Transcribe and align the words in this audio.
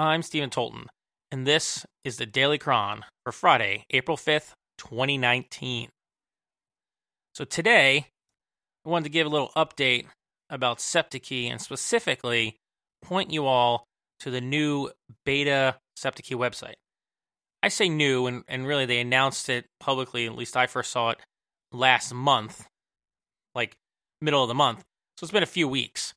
I'm 0.00 0.22
Stephen 0.22 0.48
Tolton, 0.48 0.86
and 1.32 1.44
this 1.44 1.84
is 2.04 2.18
the 2.18 2.24
Daily 2.24 2.56
Chron 2.56 3.04
for 3.24 3.32
Friday, 3.32 3.84
April 3.90 4.16
5th, 4.16 4.52
2019. 4.78 5.88
So 7.34 7.44
today, 7.44 8.06
I 8.86 8.88
wanted 8.88 9.06
to 9.06 9.10
give 9.10 9.26
a 9.26 9.30
little 9.30 9.50
update 9.56 10.06
about 10.48 10.80
SEPTA 10.80 11.18
Key 11.18 11.48
and 11.48 11.60
specifically 11.60 12.54
point 13.02 13.32
you 13.32 13.46
all 13.46 13.86
to 14.20 14.30
the 14.30 14.40
new 14.40 14.90
beta 15.24 15.78
SEPTA 15.96 16.22
Key 16.22 16.36
website. 16.36 16.74
I 17.64 17.66
say 17.66 17.88
new, 17.88 18.28
and, 18.28 18.44
and 18.46 18.68
really 18.68 18.86
they 18.86 19.00
announced 19.00 19.48
it 19.48 19.66
publicly, 19.80 20.26
at 20.26 20.36
least 20.36 20.56
I 20.56 20.68
first 20.68 20.92
saw 20.92 21.10
it 21.10 21.18
last 21.72 22.14
month, 22.14 22.68
like 23.52 23.74
middle 24.20 24.44
of 24.44 24.48
the 24.48 24.54
month. 24.54 24.84
So 25.16 25.24
it's 25.24 25.32
been 25.32 25.42
a 25.42 25.46
few 25.46 25.66
weeks. 25.66 26.14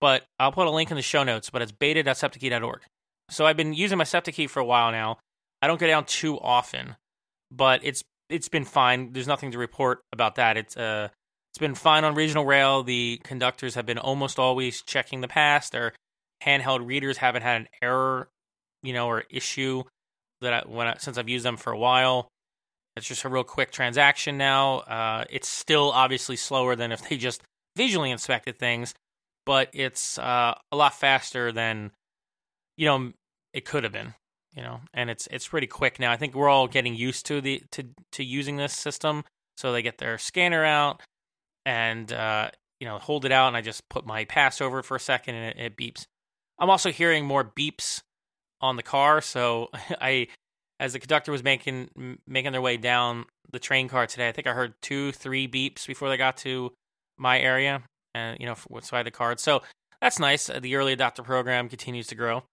But 0.00 0.22
I'll 0.38 0.52
put 0.52 0.68
a 0.68 0.70
link 0.70 0.92
in 0.92 0.96
the 0.96 1.02
show 1.02 1.24
notes, 1.24 1.50
but 1.50 1.60
it's 1.60 1.72
beta.septakey.org. 1.72 2.82
So 3.30 3.46
I've 3.46 3.56
been 3.56 3.74
using 3.74 3.98
my 3.98 4.04
SEPTA 4.04 4.32
Key 4.32 4.46
for 4.46 4.60
a 4.60 4.64
while 4.64 4.92
now. 4.92 5.18
I 5.60 5.66
don't 5.66 5.80
go 5.80 5.86
down 5.86 6.04
too 6.04 6.38
often, 6.38 6.96
but 7.50 7.80
it's 7.82 8.02
it's 8.28 8.48
been 8.48 8.64
fine. 8.64 9.12
There's 9.12 9.26
nothing 9.26 9.52
to 9.52 9.58
report 9.58 10.00
about 10.12 10.36
that. 10.36 10.56
It's 10.56 10.76
uh 10.76 11.08
it's 11.52 11.58
been 11.58 11.74
fine 11.74 12.04
on 12.04 12.14
regional 12.14 12.44
rail. 12.44 12.82
The 12.82 13.20
conductors 13.24 13.74
have 13.76 13.86
been 13.86 13.98
almost 13.98 14.38
always 14.38 14.82
checking 14.82 15.22
the 15.22 15.28
pass. 15.28 15.70
Their 15.70 15.92
handheld 16.44 16.86
readers 16.86 17.16
haven't 17.16 17.42
had 17.42 17.62
an 17.62 17.68
error, 17.80 18.28
you 18.82 18.92
know, 18.92 19.08
or 19.08 19.24
issue 19.30 19.82
that 20.42 20.52
I, 20.52 20.68
when 20.68 20.86
I, 20.86 20.96
since 20.98 21.16
I've 21.16 21.28
used 21.28 21.44
them 21.44 21.56
for 21.56 21.72
a 21.72 21.78
while. 21.78 22.28
It's 22.96 23.06
just 23.06 23.24
a 23.24 23.28
real 23.28 23.44
quick 23.44 23.72
transaction 23.72 24.38
now. 24.38 24.78
Uh, 24.80 25.24
it's 25.30 25.48
still 25.48 25.90
obviously 25.92 26.36
slower 26.36 26.76
than 26.76 26.92
if 26.92 27.00
they 27.08 27.16
just 27.16 27.42
visually 27.74 28.10
inspected 28.10 28.58
things, 28.58 28.94
but 29.44 29.70
it's 29.72 30.18
uh, 30.18 30.54
a 30.70 30.76
lot 30.76 30.94
faster 30.94 31.52
than 31.52 31.90
you 32.76 32.86
know 32.86 33.12
it 33.56 33.64
could 33.64 33.82
have 33.82 33.92
been. 33.92 34.14
You 34.54 34.62
know, 34.62 34.80
and 34.94 35.10
it's 35.10 35.26
it's 35.30 35.48
pretty 35.48 35.66
quick 35.66 35.98
now. 35.98 36.12
I 36.12 36.16
think 36.16 36.34
we're 36.34 36.48
all 36.48 36.66
getting 36.66 36.94
used 36.94 37.26
to 37.26 37.40
the 37.40 37.62
to 37.72 37.84
to 38.12 38.24
using 38.24 38.56
this 38.56 38.72
system. 38.72 39.24
So 39.56 39.72
they 39.72 39.82
get 39.82 39.98
their 39.98 40.18
scanner 40.18 40.64
out 40.64 41.02
and 41.66 42.10
uh, 42.12 42.50
you 42.80 42.86
know 42.86 42.98
hold 42.98 43.24
it 43.26 43.32
out, 43.32 43.48
and 43.48 43.56
I 43.56 43.60
just 43.60 43.86
put 43.90 44.06
my 44.06 44.24
pass 44.24 44.60
over 44.60 44.82
for 44.82 44.96
a 44.96 45.00
second, 45.00 45.34
and 45.34 45.58
it, 45.58 45.62
it 45.62 45.76
beeps. 45.76 46.06
I'm 46.58 46.70
also 46.70 46.90
hearing 46.90 47.26
more 47.26 47.44
beeps 47.44 48.00
on 48.62 48.76
the 48.76 48.82
car, 48.82 49.20
so 49.20 49.68
I 50.00 50.28
as 50.80 50.94
the 50.94 51.00
conductor 51.00 51.32
was 51.32 51.42
making 51.42 52.18
making 52.26 52.52
their 52.52 52.62
way 52.62 52.78
down 52.78 53.26
the 53.52 53.58
train 53.58 53.88
car 53.88 54.06
today, 54.06 54.28
I 54.28 54.32
think 54.32 54.46
I 54.46 54.52
heard 54.52 54.74
two, 54.80 55.12
three 55.12 55.46
beeps 55.46 55.86
before 55.86 56.08
they 56.08 56.16
got 56.16 56.38
to 56.38 56.72
my 57.18 57.38
area, 57.38 57.82
and 58.14 58.38
you 58.40 58.46
know, 58.46 58.54
so 58.80 58.96
I 58.96 58.98
had 58.98 59.06
the 59.06 59.10
card. 59.10 59.38
So 59.38 59.62
that's 60.00 60.18
nice. 60.18 60.46
The 60.46 60.76
early 60.76 60.96
adopter 60.96 61.24
program 61.24 61.68
continues 61.68 62.06
to 62.08 62.14
grow, 62.14 62.44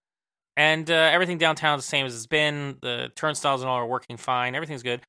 and 0.55 0.89
uh, 0.89 0.93
everything 0.93 1.37
downtown 1.37 1.79
is 1.79 1.85
the 1.85 1.89
same 1.89 2.05
as 2.05 2.15
it's 2.15 2.27
been. 2.27 2.77
The 2.81 3.11
turnstiles 3.15 3.61
and 3.61 3.69
all 3.69 3.77
are 3.77 3.87
working 3.87 4.17
fine. 4.17 4.55
Everything's 4.55 4.83
good. 4.83 5.01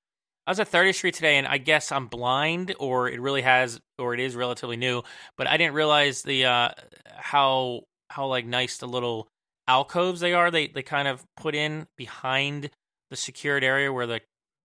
I 0.46 0.50
was 0.50 0.60
at 0.60 0.70
30th 0.70 0.96
Street 0.96 1.14
today, 1.14 1.36
and 1.38 1.46
I 1.46 1.58
guess 1.58 1.90
I'm 1.90 2.06
blind, 2.06 2.74
or 2.78 3.08
it 3.08 3.20
really 3.20 3.42
has, 3.42 3.80
or 3.98 4.12
it 4.12 4.20
is 4.20 4.36
relatively 4.36 4.76
new. 4.76 5.02
But 5.38 5.46
I 5.46 5.56
didn't 5.56 5.74
realize 5.74 6.22
the 6.22 6.46
uh, 6.46 6.68
how 7.16 7.82
how 8.10 8.26
like 8.26 8.46
nice 8.46 8.76
the 8.78 8.86
little 8.86 9.28
alcoves 9.66 10.20
they 10.20 10.34
are. 10.34 10.50
They 10.50 10.68
they 10.68 10.82
kind 10.82 11.08
of 11.08 11.24
put 11.36 11.54
in 11.54 11.86
behind 11.96 12.70
the 13.10 13.16
secured 13.16 13.64
area 13.64 13.92
where 13.92 14.06
the 14.06 14.20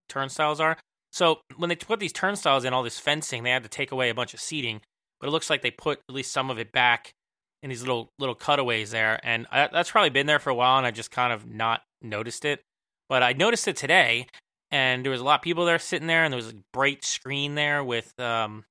turnstiles 0.10 0.60
are. 0.60 0.78
So 1.12 1.40
when 1.58 1.70
they 1.70 1.76
put 1.76 2.00
these 2.00 2.14
turnstiles 2.14 2.66
in, 2.66 2.74
all 2.74 2.84
this 2.84 3.00
fencing, 3.00 3.44
they 3.44 3.52
had 3.52 3.64
to 3.64 3.70
take 3.70 3.92
away 3.92 4.10
a 4.10 4.16
bunch 4.16 4.34
of 4.34 4.42
seating. 4.42 4.82
But 5.20 5.28
it 5.28 5.32
looks 5.32 5.50
like 5.50 5.62
they 5.62 5.72
put 5.72 6.00
at 6.08 6.16
least 6.16 6.32
some 6.32 6.50
of 6.50 6.60
it 6.60 6.72
back 6.72 7.14
in 7.62 7.70
these 7.70 7.82
little 7.82 8.10
little 8.20 8.36
cutaways 8.36 8.92
there, 8.92 9.20
and 9.24 9.48
I, 9.52 9.68
that's 9.68 9.92
probably 9.92 10.10
been 10.10 10.28
there 10.28 10.40
for 10.40 10.50
a 10.50 10.56
while, 10.56 10.78
and 10.78 10.88
I 10.88 10.92
just 10.92 11.12
kind 11.12 11.34
of 11.34 11.46
not 11.46 11.82
noticed 12.02 12.46
it. 12.46 12.62
But 13.10 13.24
I 13.24 13.34
noticed 13.34 13.68
it 13.68 13.76
today, 13.76 14.28
and 14.72 15.04
there 15.04 15.12
was 15.12 15.22
a 15.22 15.24
lot 15.24 15.40
of 15.40 15.42
people 15.42 15.66
there 15.66 15.80
sitting 15.80 16.08
there, 16.08 16.24
and 16.24 16.32
there 16.32 16.38
was 16.38 16.50
a 16.50 16.58
bright 16.74 17.04
screen 17.04 17.56
there 17.56 17.84
with 17.84 18.18
um 18.20 18.66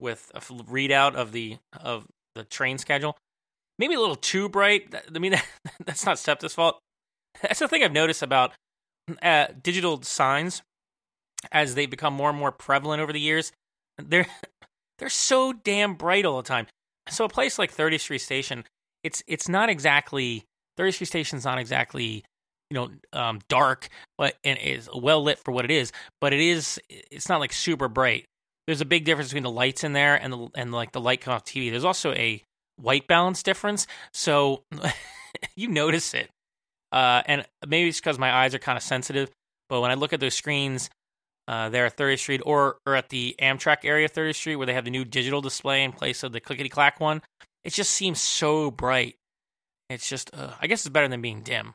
with 0.00 0.30
a 0.34 0.40
readout 0.40 1.14
of 1.14 1.32
the 1.32 1.56
of 1.80 2.06
the 2.34 2.44
train 2.44 2.78
schedule. 2.78 3.16
Maybe 3.78 3.94
a 3.94 4.00
little 4.00 4.16
too 4.16 4.48
bright. 4.48 4.94
I 5.14 5.18
mean, 5.18 5.34
that's 5.84 6.04
not 6.04 6.18
Septa's 6.18 6.54
fault. 6.54 6.78
That's 7.42 7.60
the 7.60 7.68
thing 7.68 7.84
I've 7.84 7.92
noticed 7.92 8.22
about 8.22 8.52
uh, 9.22 9.46
digital 9.62 10.02
signs 10.02 10.62
as 11.52 11.74
they 11.74 11.86
become 11.86 12.14
more 12.14 12.30
and 12.30 12.38
more 12.38 12.52
prevalent 12.52 13.00
over 13.00 13.12
the 13.12 13.20
years. 13.20 13.52
They're 13.96 14.26
they're 14.98 15.08
so 15.08 15.52
damn 15.52 15.94
bright 15.94 16.24
all 16.24 16.36
the 16.36 16.48
time. 16.48 16.66
So 17.10 17.24
a 17.24 17.28
place 17.28 17.58
like 17.58 17.74
30th 17.74 18.00
Street 18.00 18.20
Station, 18.20 18.64
it's 19.02 19.22
it's 19.26 19.48
not 19.48 19.68
exactly 19.68 20.44
30th 20.78 20.94
Street 20.94 21.06
Station's 21.06 21.44
not 21.44 21.58
exactly 21.58 22.24
you 22.70 22.74
know 22.74 22.90
um, 23.12 23.40
dark, 23.48 23.88
but 24.16 24.36
and 24.44 24.58
is 24.58 24.88
well 24.94 25.22
lit 25.22 25.38
for 25.38 25.52
what 25.52 25.64
it 25.64 25.70
is. 25.70 25.92
But 26.20 26.32
it 26.32 26.40
is 26.40 26.80
it's 26.88 27.28
not 27.28 27.40
like 27.40 27.52
super 27.52 27.88
bright. 27.88 28.24
There's 28.66 28.80
a 28.80 28.86
big 28.86 29.04
difference 29.04 29.30
between 29.30 29.44
the 29.44 29.50
lights 29.50 29.84
in 29.84 29.92
there 29.92 30.16
and 30.16 30.32
the 30.32 30.48
and 30.54 30.72
like 30.72 30.92
the 30.92 31.00
light 31.00 31.20
coming 31.20 31.36
off 31.36 31.44
TV. 31.44 31.70
There's 31.70 31.84
also 31.84 32.12
a 32.12 32.42
white 32.76 33.06
balance 33.06 33.42
difference, 33.42 33.86
so 34.12 34.62
you 35.56 35.68
notice 35.68 36.14
it. 36.14 36.28
Uh, 36.90 37.22
and 37.26 37.44
maybe 37.66 37.88
it's 37.88 38.00
because 38.00 38.18
my 38.18 38.32
eyes 38.32 38.54
are 38.54 38.58
kind 38.58 38.76
of 38.76 38.82
sensitive. 38.82 39.30
But 39.68 39.80
when 39.80 39.90
I 39.90 39.94
look 39.94 40.12
at 40.12 40.20
those 40.20 40.34
screens, 40.34 40.88
uh, 41.48 41.70
there 41.70 41.86
at 41.86 41.96
30th 41.96 42.18
Street 42.18 42.42
or, 42.44 42.76
or 42.86 42.94
at 42.94 43.08
the 43.08 43.34
Amtrak 43.40 43.78
area, 43.84 44.08
30th 44.08 44.36
Street, 44.36 44.56
where 44.56 44.66
they 44.66 44.74
have 44.74 44.84
the 44.84 44.90
new 44.90 45.04
digital 45.04 45.40
display 45.40 45.82
in 45.82 45.92
place 45.92 46.22
of 46.22 46.32
the 46.32 46.40
clickety 46.40 46.68
clack 46.68 47.00
one. 47.00 47.22
It 47.64 47.72
just 47.72 47.90
seems 47.90 48.20
so 48.20 48.70
bright. 48.70 49.16
It's 49.88 50.08
just, 50.08 50.30
uh, 50.34 50.52
I 50.60 50.66
guess 50.66 50.84
it's 50.84 50.92
better 50.92 51.08
than 51.08 51.22
being 51.22 51.40
dim. 51.40 51.72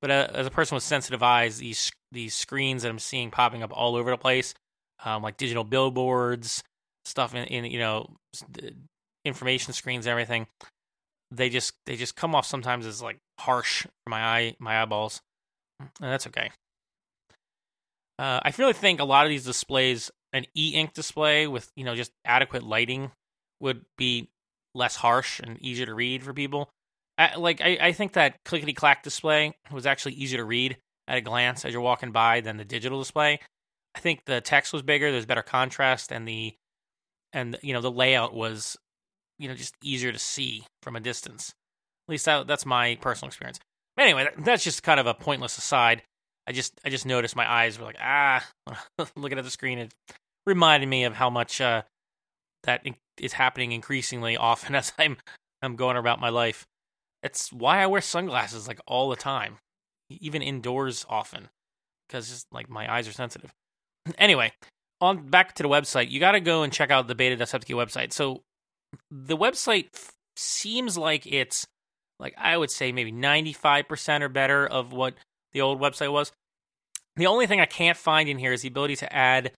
But 0.00 0.10
uh, 0.10 0.28
as 0.32 0.46
a 0.46 0.50
person 0.50 0.76
with 0.76 0.84
sensitive 0.84 1.22
eyes, 1.22 1.58
these 1.58 1.90
these 2.12 2.34
screens 2.34 2.82
that 2.82 2.90
I'm 2.90 2.98
seeing 2.98 3.30
popping 3.30 3.62
up 3.62 3.72
all 3.76 3.96
over 3.96 4.10
the 4.10 4.16
place, 4.16 4.54
um, 5.04 5.22
like 5.22 5.36
digital 5.36 5.64
billboards, 5.64 6.62
stuff 7.04 7.34
in, 7.34 7.44
in 7.44 7.64
you 7.64 7.78
know 7.78 8.14
information 9.24 9.72
screens, 9.72 10.06
and 10.06 10.10
everything, 10.12 10.46
they 11.30 11.48
just 11.48 11.72
they 11.86 11.96
just 11.96 12.14
come 12.14 12.34
off 12.34 12.46
sometimes 12.46 12.86
as 12.86 13.02
like 13.02 13.18
harsh 13.40 13.82
for 13.82 14.10
my 14.10 14.22
eye 14.22 14.56
my 14.58 14.80
eyeballs. 14.80 15.20
And 15.80 15.88
that's 16.00 16.26
okay. 16.28 16.50
Uh, 18.18 18.40
I 18.42 18.52
really 18.58 18.72
think 18.72 19.00
a 19.00 19.04
lot 19.04 19.26
of 19.26 19.30
these 19.30 19.44
displays, 19.44 20.10
an 20.32 20.46
e-ink 20.54 20.94
display 20.94 21.46
with 21.46 21.70
you 21.76 21.84
know 21.84 21.94
just 21.94 22.12
adequate 22.24 22.62
lighting, 22.62 23.10
would 23.60 23.84
be 23.96 24.30
less 24.74 24.96
harsh 24.96 25.40
and 25.40 25.60
easier 25.60 25.86
to 25.86 25.94
read 25.94 26.22
for 26.22 26.32
people. 26.32 26.70
I, 27.18 27.36
like 27.36 27.60
I, 27.60 27.78
I 27.80 27.92
think 27.92 28.12
that 28.12 28.36
clickety 28.44 28.72
clack 28.72 29.02
display 29.02 29.54
was 29.70 29.86
actually 29.86 30.12
easier 30.14 30.38
to 30.38 30.44
read 30.44 30.76
at 31.08 31.18
a 31.18 31.22
glance 31.22 31.64
as 31.64 31.72
you're 31.72 31.82
walking 31.82 32.12
by 32.12 32.40
than 32.40 32.56
the 32.56 32.64
digital 32.64 32.98
display. 32.98 33.40
I 33.94 34.00
think 34.00 34.24
the 34.26 34.40
text 34.40 34.72
was 34.72 34.82
bigger, 34.82 35.10
there's 35.10 35.26
better 35.26 35.42
contrast, 35.42 36.12
and 36.12 36.28
the 36.28 36.54
and 37.32 37.58
you 37.62 37.72
know 37.72 37.80
the 37.80 37.90
layout 37.90 38.34
was 38.34 38.76
you 39.38 39.48
know 39.48 39.54
just 39.54 39.74
easier 39.82 40.12
to 40.12 40.18
see 40.18 40.64
from 40.82 40.96
a 40.96 41.00
distance. 41.00 41.54
At 42.08 42.12
least 42.12 42.24
that, 42.26 42.46
that's 42.46 42.66
my 42.66 42.96
personal 43.00 43.28
experience. 43.28 43.58
Anyway, 43.98 44.28
that's 44.38 44.62
just 44.62 44.82
kind 44.82 45.00
of 45.00 45.06
a 45.06 45.14
pointless 45.14 45.58
aside. 45.58 46.02
I 46.46 46.52
just 46.52 46.78
I 46.84 46.90
just 46.90 47.06
noticed 47.06 47.36
my 47.36 47.50
eyes 47.50 47.78
were 47.78 47.84
like 47.84 47.98
ah, 48.00 48.46
looking 49.16 49.38
at 49.38 49.44
the 49.44 49.50
screen. 49.50 49.78
It 49.78 49.94
reminded 50.46 50.88
me 50.88 51.04
of 51.04 51.14
how 51.14 51.30
much 51.30 51.60
uh, 51.60 51.82
that 52.64 52.86
is 53.18 53.32
happening 53.32 53.72
increasingly 53.72 54.36
often 54.36 54.74
as 54.74 54.92
I'm 54.98 55.16
I'm 55.62 55.76
going 55.76 55.96
about 55.96 56.20
my 56.20 56.28
life. 56.28 56.66
It's 57.22 57.52
why 57.52 57.82
I 57.82 57.86
wear 57.86 58.00
sunglasses 58.00 58.68
like 58.68 58.80
all 58.86 59.08
the 59.08 59.16
time, 59.16 59.58
even 60.10 60.42
indoors 60.42 61.04
often, 61.08 61.48
because 62.06 62.28
just 62.28 62.46
like 62.52 62.68
my 62.68 62.92
eyes 62.92 63.08
are 63.08 63.12
sensitive. 63.12 63.52
Anyway, 64.18 64.52
on 65.00 65.26
back 65.26 65.52
to 65.54 65.64
the 65.64 65.68
website, 65.68 66.08
you 66.10 66.20
got 66.20 66.32
to 66.32 66.40
go 66.40 66.62
and 66.62 66.72
check 66.72 66.92
out 66.92 67.08
the 67.08 67.14
Beta 67.16 67.36
beta.septakey 67.36 67.74
website. 67.74 68.12
So 68.12 68.42
the 69.10 69.36
website 69.36 69.88
f- 69.92 70.12
seems 70.36 70.96
like 70.96 71.26
it's 71.26 71.66
like 72.20 72.32
I 72.38 72.56
would 72.56 72.70
say 72.70 72.92
maybe 72.92 73.10
95% 73.10 74.22
or 74.22 74.28
better 74.28 74.64
of 74.64 74.92
what 74.92 75.14
the 75.56 75.62
old 75.62 75.80
website 75.80 76.12
was. 76.12 76.32
The 77.16 77.26
only 77.26 77.46
thing 77.46 77.62
I 77.62 77.66
can't 77.66 77.96
find 77.96 78.28
in 78.28 78.38
here 78.38 78.52
is 78.52 78.60
the 78.60 78.68
ability 78.68 78.96
to 78.96 79.10
add 79.10 79.52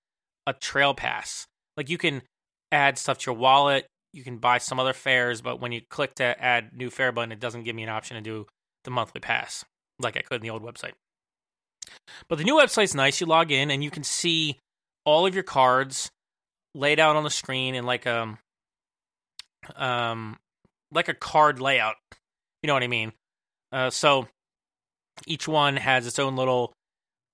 a 0.47 0.53
trail 0.53 0.95
pass. 0.95 1.47
Like 1.77 1.91
you 1.91 1.99
can 1.99 2.23
add 2.71 2.99
stuff 2.99 3.19
to 3.19 3.33
your 3.33 3.37
wallet, 3.37 3.87
you 4.13 4.23
can 4.23 4.39
buy 4.39 4.59
some 4.59 4.79
other 4.79 4.93
fares, 4.93 5.41
but 5.41 5.61
when 5.61 5.73
you 5.73 5.81
click 5.91 6.15
to 6.15 6.41
add 6.41 6.71
new 6.73 6.89
fare 6.89 7.11
button, 7.11 7.33
it 7.33 7.41
doesn't 7.41 7.65
give 7.65 7.75
me 7.75 7.83
an 7.83 7.89
option 7.89 8.17
to 8.17 8.21
do 8.21 8.47
the 8.85 8.93
monthly 8.93 9.21
pass 9.21 9.65
like 9.99 10.17
I 10.17 10.21
could 10.21 10.37
in 10.37 10.43
the 10.43 10.51
old 10.51 10.63
website. 10.63 10.93
But 12.29 12.39
the 12.39 12.45
new 12.45 12.55
website's 12.55 12.95
nice. 12.95 13.21
You 13.21 13.27
log 13.27 13.51
in 13.51 13.69
and 13.69 13.83
you 13.83 13.91
can 13.91 14.05
see 14.05 14.57
all 15.05 15.27
of 15.27 15.35
your 15.35 15.43
cards 15.43 16.13
laid 16.77 17.01
out 17.01 17.17
on 17.17 17.25
the 17.25 17.31
screen 17.31 17.75
in 17.75 17.85
like 17.85 18.07
a 18.07 18.21
um, 18.21 18.39
um 19.75 20.39
like 20.93 21.09
a 21.09 21.15
card 21.15 21.61
layout. 21.61 21.97
You 22.63 22.69
know 22.69 22.75
what 22.75 22.85
I 22.85 22.89
mean? 22.89 23.13
Uh, 23.73 23.91
so 23.91 24.29
each 25.27 25.49
one 25.49 25.77
has 25.77 26.07
its 26.07 26.19
own 26.19 26.37
little 26.37 26.73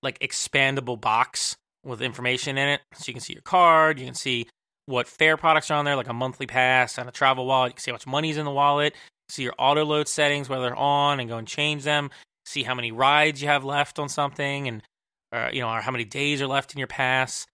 like 0.02 0.18
expandable 0.20 1.00
box 1.00 1.56
with 1.84 2.02
information 2.02 2.58
in 2.58 2.68
it. 2.68 2.80
So 2.94 3.04
you 3.06 3.14
can 3.14 3.20
see 3.20 3.32
your 3.32 3.42
card, 3.42 3.98
you 3.98 4.06
can 4.06 4.14
see 4.14 4.46
what 4.86 5.06
fare 5.06 5.36
products 5.36 5.70
are 5.70 5.78
on 5.78 5.84
there, 5.84 5.96
like 5.96 6.08
a 6.08 6.12
monthly 6.12 6.46
pass 6.46 6.98
and 6.98 7.08
a 7.08 7.12
travel 7.12 7.46
wallet. 7.46 7.70
You 7.70 7.74
can 7.74 7.82
see 7.82 7.90
how 7.90 7.94
much 7.94 8.06
money's 8.06 8.36
in 8.36 8.44
the 8.44 8.50
wallet. 8.50 8.94
see 9.28 9.42
your 9.42 9.54
auto 9.58 9.84
load 9.84 10.08
settings, 10.08 10.48
whether 10.48 10.62
they're 10.62 10.76
on, 10.76 11.20
and 11.20 11.28
go 11.28 11.38
and 11.38 11.48
change 11.48 11.84
them. 11.84 12.10
see 12.46 12.62
how 12.62 12.74
many 12.74 12.92
rides 12.92 13.40
you 13.40 13.48
have 13.48 13.64
left 13.64 13.98
on 13.98 14.08
something, 14.08 14.68
and 14.68 14.82
uh, 15.32 15.48
you 15.52 15.60
know, 15.60 15.68
or 15.68 15.80
how 15.80 15.90
many 15.90 16.04
days 16.04 16.42
are 16.42 16.46
left 16.46 16.72
in 16.72 16.78
your 16.78 16.88
pass. 16.88 17.46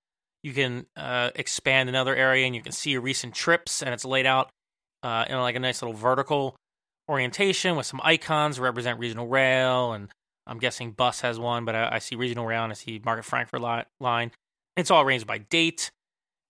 You 0.42 0.52
can 0.52 0.86
uh, 0.96 1.30
expand 1.34 1.88
another 1.88 2.14
area, 2.14 2.46
and 2.46 2.54
you 2.54 2.62
can 2.62 2.72
see 2.72 2.90
your 2.90 3.00
recent 3.00 3.34
trips, 3.34 3.82
and 3.82 3.94
it's 3.94 4.04
laid 4.04 4.26
out 4.26 4.50
uh, 5.02 5.26
in 5.28 5.36
like 5.38 5.54
a 5.54 5.60
nice 5.60 5.82
little 5.82 5.96
vertical 5.96 6.56
orientation 7.08 7.76
with 7.76 7.86
some 7.86 8.00
icons 8.02 8.58
represent 8.58 8.98
regional 8.98 9.28
rail, 9.28 9.92
and 9.92 10.08
I'm 10.46 10.58
guessing 10.58 10.92
bus 10.92 11.20
has 11.20 11.38
one, 11.38 11.64
but 11.64 11.74
I, 11.74 11.88
I 11.92 11.98
see 11.98 12.16
regional 12.16 12.46
rail 12.46 12.62
I 12.62 12.72
see 12.72 13.00
Market 13.04 13.24
Frankford 13.24 13.60
line. 14.00 14.32
It's 14.76 14.90
all 14.90 15.02
arranged 15.02 15.26
by 15.26 15.38
date, 15.38 15.90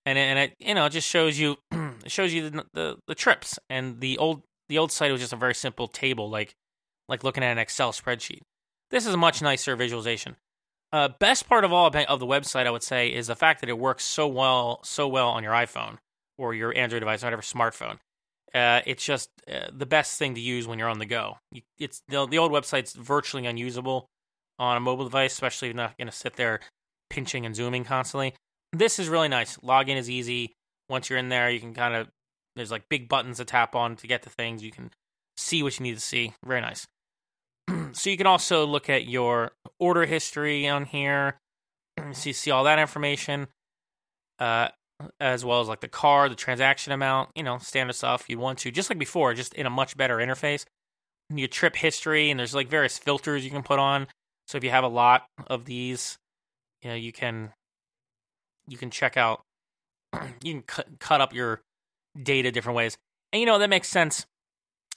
and 0.06 0.18
and 0.18 0.38
it 0.38 0.54
you 0.58 0.74
know 0.74 0.86
it 0.86 0.90
just 0.90 1.08
shows 1.08 1.38
you 1.38 1.56
it 1.70 2.10
shows 2.10 2.32
you 2.32 2.50
the, 2.50 2.64
the, 2.72 2.96
the 3.06 3.14
trips. 3.14 3.58
And 3.68 4.00
the 4.00 4.18
old 4.18 4.42
the 4.68 4.78
old 4.78 4.92
site 4.92 5.12
was 5.12 5.20
just 5.20 5.32
a 5.32 5.36
very 5.36 5.54
simple 5.54 5.88
table, 5.88 6.30
like 6.30 6.54
like 7.08 7.24
looking 7.24 7.42
at 7.42 7.52
an 7.52 7.58
Excel 7.58 7.92
spreadsheet. 7.92 8.40
This 8.90 9.06
is 9.06 9.14
a 9.14 9.18
much 9.18 9.42
nicer 9.42 9.76
visualization. 9.76 10.36
Uh, 10.92 11.08
best 11.20 11.48
part 11.48 11.64
of 11.64 11.72
all 11.72 11.86
of 11.86 12.20
the 12.20 12.26
website, 12.26 12.66
I 12.66 12.70
would 12.70 12.82
say, 12.82 13.08
is 13.08 13.28
the 13.28 13.36
fact 13.36 13.60
that 13.60 13.68
it 13.68 13.78
works 13.78 14.04
so 14.04 14.26
well 14.26 14.80
so 14.82 15.06
well 15.06 15.28
on 15.28 15.42
your 15.42 15.52
iPhone 15.52 15.98
or 16.38 16.54
your 16.54 16.76
Android 16.76 17.00
device, 17.00 17.22
whatever 17.22 17.42
smartphone. 17.42 17.98
Uh, 18.54 18.80
it's 18.86 19.04
just 19.04 19.30
uh, 19.50 19.68
the 19.72 19.86
best 19.86 20.18
thing 20.18 20.34
to 20.34 20.40
use 20.40 20.66
when 20.66 20.78
you're 20.78 20.88
on 20.88 20.98
the 20.98 21.06
go. 21.06 21.38
You, 21.52 21.62
it's 21.78 22.02
the, 22.08 22.26
the 22.26 22.38
old 22.38 22.52
website's 22.52 22.92
virtually 22.94 23.46
unusable 23.46 24.06
on 24.58 24.76
a 24.76 24.80
mobile 24.80 25.04
device, 25.04 25.32
especially 25.32 25.68
if 25.68 25.74
you're 25.74 25.82
not 25.82 25.96
going 25.96 26.08
to 26.08 26.12
sit 26.12 26.36
there 26.36 26.60
pinching 27.08 27.46
and 27.46 27.54
zooming 27.54 27.84
constantly. 27.84 28.34
This 28.72 28.98
is 28.98 29.08
really 29.08 29.28
nice. 29.28 29.56
Login 29.58 29.96
is 29.96 30.10
easy. 30.10 30.52
Once 30.88 31.08
you're 31.08 31.18
in 31.18 31.28
there, 31.28 31.50
you 31.50 31.60
can 31.60 31.74
kind 31.74 31.94
of 31.94 32.08
there's 32.56 32.70
like 32.70 32.88
big 32.88 33.08
buttons 33.08 33.38
to 33.38 33.44
tap 33.44 33.74
on 33.74 33.96
to 33.96 34.06
get 34.06 34.22
to 34.22 34.30
things. 34.30 34.62
You 34.62 34.72
can 34.72 34.90
see 35.36 35.62
what 35.62 35.78
you 35.78 35.84
need 35.84 35.94
to 35.94 36.00
see. 36.00 36.34
Very 36.44 36.60
nice. 36.60 36.86
so 37.92 38.10
you 38.10 38.16
can 38.16 38.26
also 38.26 38.66
look 38.66 38.90
at 38.90 39.06
your 39.06 39.52
order 39.78 40.04
history 40.06 40.68
on 40.68 40.84
here. 40.84 41.38
you 42.24 42.32
see 42.32 42.50
all 42.50 42.64
that 42.64 42.78
information. 42.78 43.48
Uh, 44.38 44.68
as 45.18 45.44
well 45.44 45.60
as 45.60 45.68
like 45.68 45.80
the 45.80 45.88
car, 45.88 46.28
the 46.28 46.34
transaction 46.34 46.92
amount, 46.92 47.30
you 47.34 47.42
know, 47.42 47.58
standard 47.58 47.94
stuff 47.94 48.24
you 48.28 48.38
want 48.38 48.58
to, 48.60 48.70
just 48.70 48.90
like 48.90 48.98
before, 48.98 49.34
just 49.34 49.54
in 49.54 49.66
a 49.66 49.70
much 49.70 49.96
better 49.96 50.16
interface. 50.18 50.64
Your 51.32 51.48
trip 51.48 51.76
history, 51.76 52.30
and 52.30 52.40
there's 52.40 52.54
like 52.54 52.68
various 52.68 52.98
filters 52.98 53.44
you 53.44 53.50
can 53.50 53.62
put 53.62 53.78
on. 53.78 54.08
So 54.48 54.58
if 54.58 54.64
you 54.64 54.70
have 54.70 54.82
a 54.82 54.88
lot 54.88 55.26
of 55.46 55.64
these, 55.64 56.18
you 56.82 56.90
know, 56.90 56.96
you 56.96 57.12
can 57.12 57.52
you 58.66 58.76
can 58.76 58.90
check 58.90 59.16
out, 59.16 59.42
you 60.42 60.54
can 60.54 60.62
cut, 60.62 60.86
cut 60.98 61.20
up 61.20 61.32
your 61.32 61.60
data 62.20 62.50
different 62.50 62.76
ways, 62.76 62.96
and 63.32 63.40
you 63.40 63.46
know 63.46 63.58
that 63.60 63.70
makes 63.70 63.88
sense. 63.88 64.26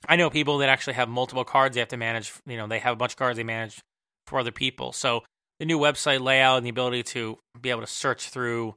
I 0.10 0.16
know 0.16 0.30
people 0.30 0.58
that 0.58 0.70
actually 0.70 0.94
have 0.94 1.08
multiple 1.08 1.46
cards 1.46 1.76
they 1.76 1.82
have 1.82 1.90
to 1.90 1.98
manage. 1.98 2.34
You 2.48 2.58
know, 2.58 2.68
they 2.68 2.80
have 2.80 2.94
a 2.94 2.98
bunch 2.98 3.14
of 3.14 3.18
cards 3.18 3.38
they 3.38 3.44
manage 3.44 3.80
for 4.26 4.40
other 4.40 4.52
people. 4.52 4.92
So 4.92 5.24
the 5.60 5.66
new 5.66 5.80
website 5.80 6.20
layout 6.20 6.58
and 6.58 6.66
the 6.66 6.72
ability 6.72 7.04
to 7.04 7.38
be 7.62 7.70
able 7.70 7.82
to 7.82 7.88
search 7.88 8.30
through 8.30 8.76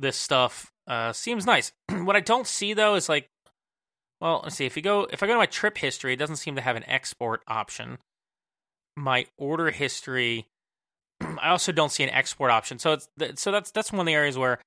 this 0.00 0.16
stuff 0.16 0.72
uh, 0.86 1.12
seems 1.12 1.46
nice. 1.46 1.72
what 1.88 2.16
I 2.16 2.20
don't 2.20 2.46
see 2.46 2.74
though 2.74 2.94
is 2.94 3.08
like, 3.08 3.28
well, 4.20 4.40
let's 4.42 4.56
see. 4.56 4.66
If 4.66 4.76
you 4.76 4.82
go, 4.82 5.06
if 5.10 5.22
I 5.22 5.26
go 5.26 5.32
to 5.32 5.38
my 5.38 5.46
trip 5.46 5.78
history, 5.78 6.12
it 6.12 6.18
doesn't 6.18 6.36
seem 6.36 6.56
to 6.56 6.60
have 6.60 6.76
an 6.76 6.84
export 6.88 7.42
option. 7.48 7.98
My 8.96 9.26
order 9.38 9.70
history, 9.70 10.46
I 11.20 11.50
also 11.50 11.72
don't 11.72 11.92
see 11.92 12.02
an 12.02 12.10
export 12.10 12.50
option. 12.50 12.78
So 12.78 12.98
it's 13.18 13.42
so 13.42 13.50
that's 13.50 13.70
that's 13.70 13.92
one 13.92 14.00
of 14.00 14.06
the 14.06 14.14
areas 14.14 14.36
where 14.36 14.58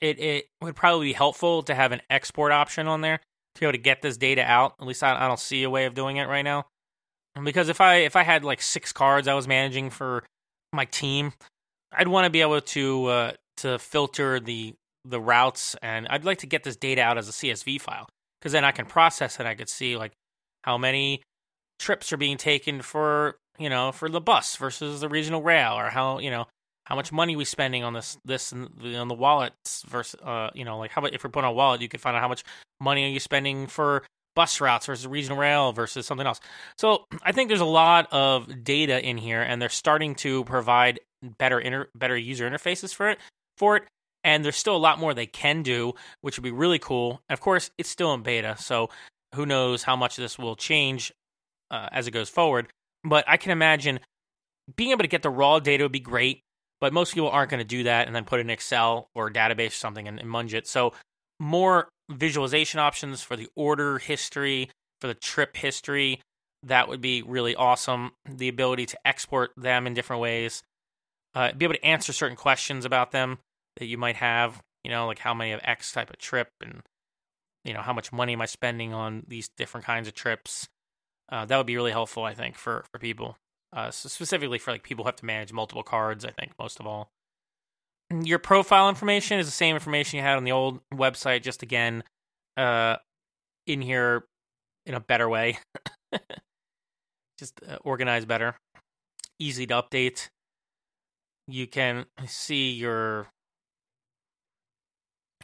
it 0.00 0.18
it 0.18 0.46
would 0.60 0.76
probably 0.76 1.08
be 1.08 1.12
helpful 1.12 1.62
to 1.64 1.74
have 1.74 1.92
an 1.92 2.00
export 2.08 2.52
option 2.52 2.86
on 2.86 3.00
there 3.02 3.18
to 3.54 3.60
be 3.60 3.66
able 3.66 3.72
to 3.72 3.78
get 3.78 4.00
this 4.00 4.16
data 4.16 4.42
out. 4.42 4.74
At 4.80 4.86
least 4.86 5.02
I, 5.02 5.24
I 5.24 5.28
don't 5.28 5.40
see 5.40 5.62
a 5.64 5.70
way 5.70 5.84
of 5.84 5.94
doing 5.94 6.16
it 6.16 6.28
right 6.28 6.42
now. 6.42 6.66
Because 7.42 7.68
if 7.68 7.80
I 7.80 7.96
if 7.96 8.16
I 8.16 8.22
had 8.22 8.44
like 8.44 8.62
six 8.62 8.92
cards 8.92 9.28
I 9.28 9.34
was 9.34 9.48
managing 9.48 9.90
for 9.90 10.24
my 10.72 10.84
team, 10.86 11.32
I'd 11.92 12.08
want 12.08 12.24
to 12.24 12.30
be 12.30 12.40
able 12.40 12.60
to 12.60 13.06
uh, 13.06 13.32
to 13.58 13.78
filter 13.78 14.40
the 14.40 14.74
the 15.04 15.20
routes, 15.20 15.76
and 15.82 16.06
I'd 16.08 16.24
like 16.24 16.38
to 16.38 16.46
get 16.46 16.62
this 16.62 16.76
data 16.76 17.02
out 17.02 17.18
as 17.18 17.28
a 17.28 17.32
CSV 17.32 17.80
file 17.80 18.08
because 18.40 18.52
then 18.52 18.64
I 18.64 18.72
can 18.72 18.86
process 18.86 19.40
it. 19.40 19.46
I 19.46 19.54
could 19.54 19.68
see 19.68 19.96
like 19.96 20.12
how 20.62 20.78
many 20.78 21.22
trips 21.78 22.12
are 22.12 22.16
being 22.16 22.36
taken 22.36 22.82
for 22.82 23.36
you 23.58 23.68
know 23.68 23.92
for 23.92 24.08
the 24.08 24.20
bus 24.20 24.56
versus 24.56 25.00
the 25.00 25.08
regional 25.08 25.42
rail, 25.42 25.74
or 25.74 25.90
how 25.90 26.18
you 26.18 26.30
know 26.30 26.46
how 26.84 26.96
much 26.96 27.12
money 27.12 27.36
we 27.36 27.44
spending 27.44 27.84
on 27.84 27.92
this 27.92 28.16
this 28.24 28.52
and 28.52 28.70
on 28.96 29.08
the 29.08 29.14
wallets 29.14 29.84
versus 29.88 30.18
uh 30.20 30.50
you 30.54 30.64
know 30.64 30.78
like 30.78 30.90
how 30.90 31.00
about 31.00 31.14
if 31.14 31.24
we're 31.24 31.30
putting 31.30 31.46
on 31.46 31.52
a 31.52 31.56
wallet, 31.56 31.80
you 31.80 31.88
can 31.88 32.00
find 32.00 32.16
out 32.16 32.22
how 32.22 32.28
much 32.28 32.44
money 32.80 33.04
are 33.04 33.08
you 33.08 33.20
spending 33.20 33.66
for 33.66 34.04
bus 34.34 34.60
routes 34.60 34.86
versus 34.86 35.06
regional 35.06 35.36
rail 35.36 35.72
versus 35.72 36.06
something 36.06 36.26
else. 36.26 36.40
So 36.78 37.04
I 37.22 37.32
think 37.32 37.48
there's 37.48 37.60
a 37.60 37.64
lot 37.64 38.08
of 38.12 38.64
data 38.64 39.04
in 39.04 39.18
here, 39.18 39.42
and 39.42 39.60
they're 39.60 39.68
starting 39.68 40.14
to 40.16 40.44
provide 40.44 41.00
better 41.38 41.60
inter- 41.60 41.88
better 41.94 42.16
user 42.16 42.48
interfaces 42.48 42.94
for 42.94 43.10
it 43.10 43.18
And 44.24 44.44
there's 44.44 44.56
still 44.56 44.76
a 44.76 44.78
lot 44.78 44.98
more 44.98 45.14
they 45.14 45.26
can 45.26 45.62
do, 45.62 45.94
which 46.20 46.38
would 46.38 46.44
be 46.44 46.52
really 46.52 46.78
cool. 46.78 47.22
And 47.28 47.36
of 47.36 47.40
course, 47.40 47.70
it's 47.76 47.88
still 47.88 48.14
in 48.14 48.22
beta, 48.22 48.56
so 48.58 48.88
who 49.34 49.46
knows 49.46 49.82
how 49.82 49.96
much 49.96 50.16
this 50.16 50.38
will 50.38 50.54
change 50.54 51.12
uh, 51.70 51.88
as 51.90 52.06
it 52.06 52.12
goes 52.12 52.28
forward. 52.28 52.68
But 53.02 53.24
I 53.26 53.36
can 53.36 53.50
imagine 53.50 53.98
being 54.76 54.90
able 54.90 55.02
to 55.02 55.08
get 55.08 55.22
the 55.22 55.30
raw 55.30 55.58
data 55.58 55.84
would 55.84 55.92
be 55.92 56.00
great, 56.00 56.42
but 56.80 56.92
most 56.92 57.14
people 57.14 57.30
aren't 57.30 57.50
going 57.50 57.58
to 57.58 57.64
do 57.64 57.82
that 57.84 58.06
and 58.06 58.14
then 58.14 58.24
put 58.24 58.40
in 58.40 58.50
Excel 58.50 59.08
or 59.14 59.30
database 59.30 59.68
or 59.68 59.70
something 59.70 60.06
and, 60.06 60.20
and 60.20 60.28
munge 60.28 60.54
it. 60.54 60.68
So 60.68 60.92
more 61.40 61.88
visualization 62.10 62.78
options 62.78 63.22
for 63.22 63.36
the 63.36 63.48
order 63.56 63.98
history, 63.98 64.70
for 65.00 65.08
the 65.08 65.14
trip 65.14 65.56
history, 65.56 66.20
that 66.62 66.88
would 66.88 67.00
be 67.00 67.22
really 67.22 67.56
awesome. 67.56 68.12
The 68.28 68.48
ability 68.48 68.86
to 68.86 68.98
export 69.04 69.50
them 69.56 69.86
in 69.88 69.94
different 69.94 70.22
ways, 70.22 70.62
uh, 71.34 71.52
be 71.52 71.64
able 71.64 71.74
to 71.74 71.84
answer 71.84 72.12
certain 72.12 72.36
questions 72.36 72.84
about 72.84 73.10
them 73.10 73.38
that 73.76 73.86
you 73.86 73.98
might 73.98 74.16
have, 74.16 74.60
you 74.84 74.90
know, 74.90 75.06
like 75.06 75.18
how 75.18 75.34
many 75.34 75.52
of 75.52 75.60
X 75.62 75.92
type 75.92 76.10
of 76.10 76.18
trip 76.18 76.48
and, 76.62 76.82
you 77.64 77.72
know, 77.72 77.80
how 77.80 77.92
much 77.92 78.12
money 78.12 78.32
am 78.32 78.42
I 78.42 78.46
spending 78.46 78.92
on 78.92 79.24
these 79.26 79.48
different 79.56 79.86
kinds 79.86 80.08
of 80.08 80.14
trips. 80.14 80.68
Uh, 81.30 81.44
that 81.46 81.56
would 81.56 81.66
be 81.66 81.76
really 81.76 81.92
helpful, 81.92 82.24
I 82.24 82.34
think, 82.34 82.56
for, 82.56 82.84
for 82.92 82.98
people, 82.98 83.36
uh, 83.74 83.90
so 83.90 84.08
specifically 84.08 84.58
for 84.58 84.72
like 84.72 84.82
people 84.82 85.04
who 85.04 85.08
have 85.08 85.16
to 85.16 85.24
manage 85.24 85.52
multiple 85.52 85.82
cards, 85.82 86.24
I 86.24 86.30
think, 86.30 86.52
most 86.58 86.78
of 86.78 86.86
all. 86.86 87.10
Your 88.22 88.38
profile 88.38 88.90
information 88.90 89.38
is 89.38 89.46
the 89.46 89.52
same 89.52 89.74
information 89.74 90.18
you 90.18 90.22
had 90.22 90.36
on 90.36 90.44
the 90.44 90.52
old 90.52 90.80
website, 90.92 91.42
just 91.42 91.62
again, 91.62 92.04
uh, 92.58 92.96
in 93.66 93.80
here 93.80 94.24
in 94.84 94.94
a 94.94 95.00
better 95.00 95.28
way. 95.28 95.58
just 97.38 97.60
uh, 97.68 97.76
organized 97.82 98.28
better, 98.28 98.56
easy 99.38 99.66
to 99.66 99.74
update. 99.74 100.28
You 101.48 101.66
can 101.66 102.06
see 102.26 102.70
your 102.72 103.28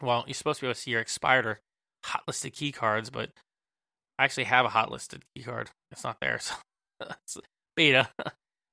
well, 0.02 0.24
you're 0.26 0.34
supposed 0.34 0.60
to 0.60 0.64
be 0.64 0.68
able 0.68 0.74
to 0.74 0.80
see 0.80 0.90
your 0.90 1.00
expired 1.00 1.46
or 1.46 1.60
hot 2.04 2.22
listed 2.26 2.52
key 2.52 2.72
cards, 2.72 3.10
but 3.10 3.30
I 4.18 4.24
actually 4.24 4.44
have 4.44 4.66
a 4.66 4.70
hot 4.70 4.90
listed 4.90 5.24
key 5.34 5.42
card. 5.42 5.70
It's 5.90 6.04
not 6.04 6.18
there, 6.20 6.38
so 6.40 6.54
it's 7.00 7.38
beta. 7.76 8.08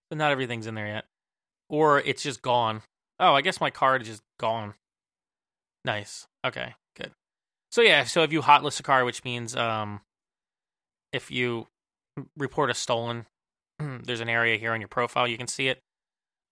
but 0.09 0.17
not 0.17 0.31
everything's 0.31 0.67
in 0.67 0.75
there 0.75 0.87
yet. 0.87 1.05
Or 1.69 1.99
it's 1.99 2.23
just 2.23 2.41
gone. 2.41 2.81
Oh, 3.19 3.33
I 3.33 3.41
guess 3.41 3.61
my 3.61 3.69
card 3.69 4.01
is 4.01 4.07
just 4.07 4.23
gone. 4.39 4.73
Nice. 5.83 6.27
Okay, 6.45 6.73
good. 6.97 7.11
So 7.71 7.81
yeah, 7.81 8.03
so 8.03 8.23
if 8.23 8.33
you 8.33 8.41
hot 8.41 8.63
list 8.63 8.79
a 8.79 8.83
card, 8.83 9.05
which 9.05 9.23
means 9.23 9.55
um 9.55 10.01
if 11.13 11.31
you 11.31 11.67
report 12.37 12.69
a 12.69 12.73
stolen, 12.73 13.25
there's 13.79 14.19
an 14.19 14.29
area 14.29 14.57
here 14.57 14.73
on 14.73 14.81
your 14.81 14.87
profile 14.87 15.27
you 15.27 15.37
can 15.37 15.47
see 15.47 15.67
it. 15.67 15.79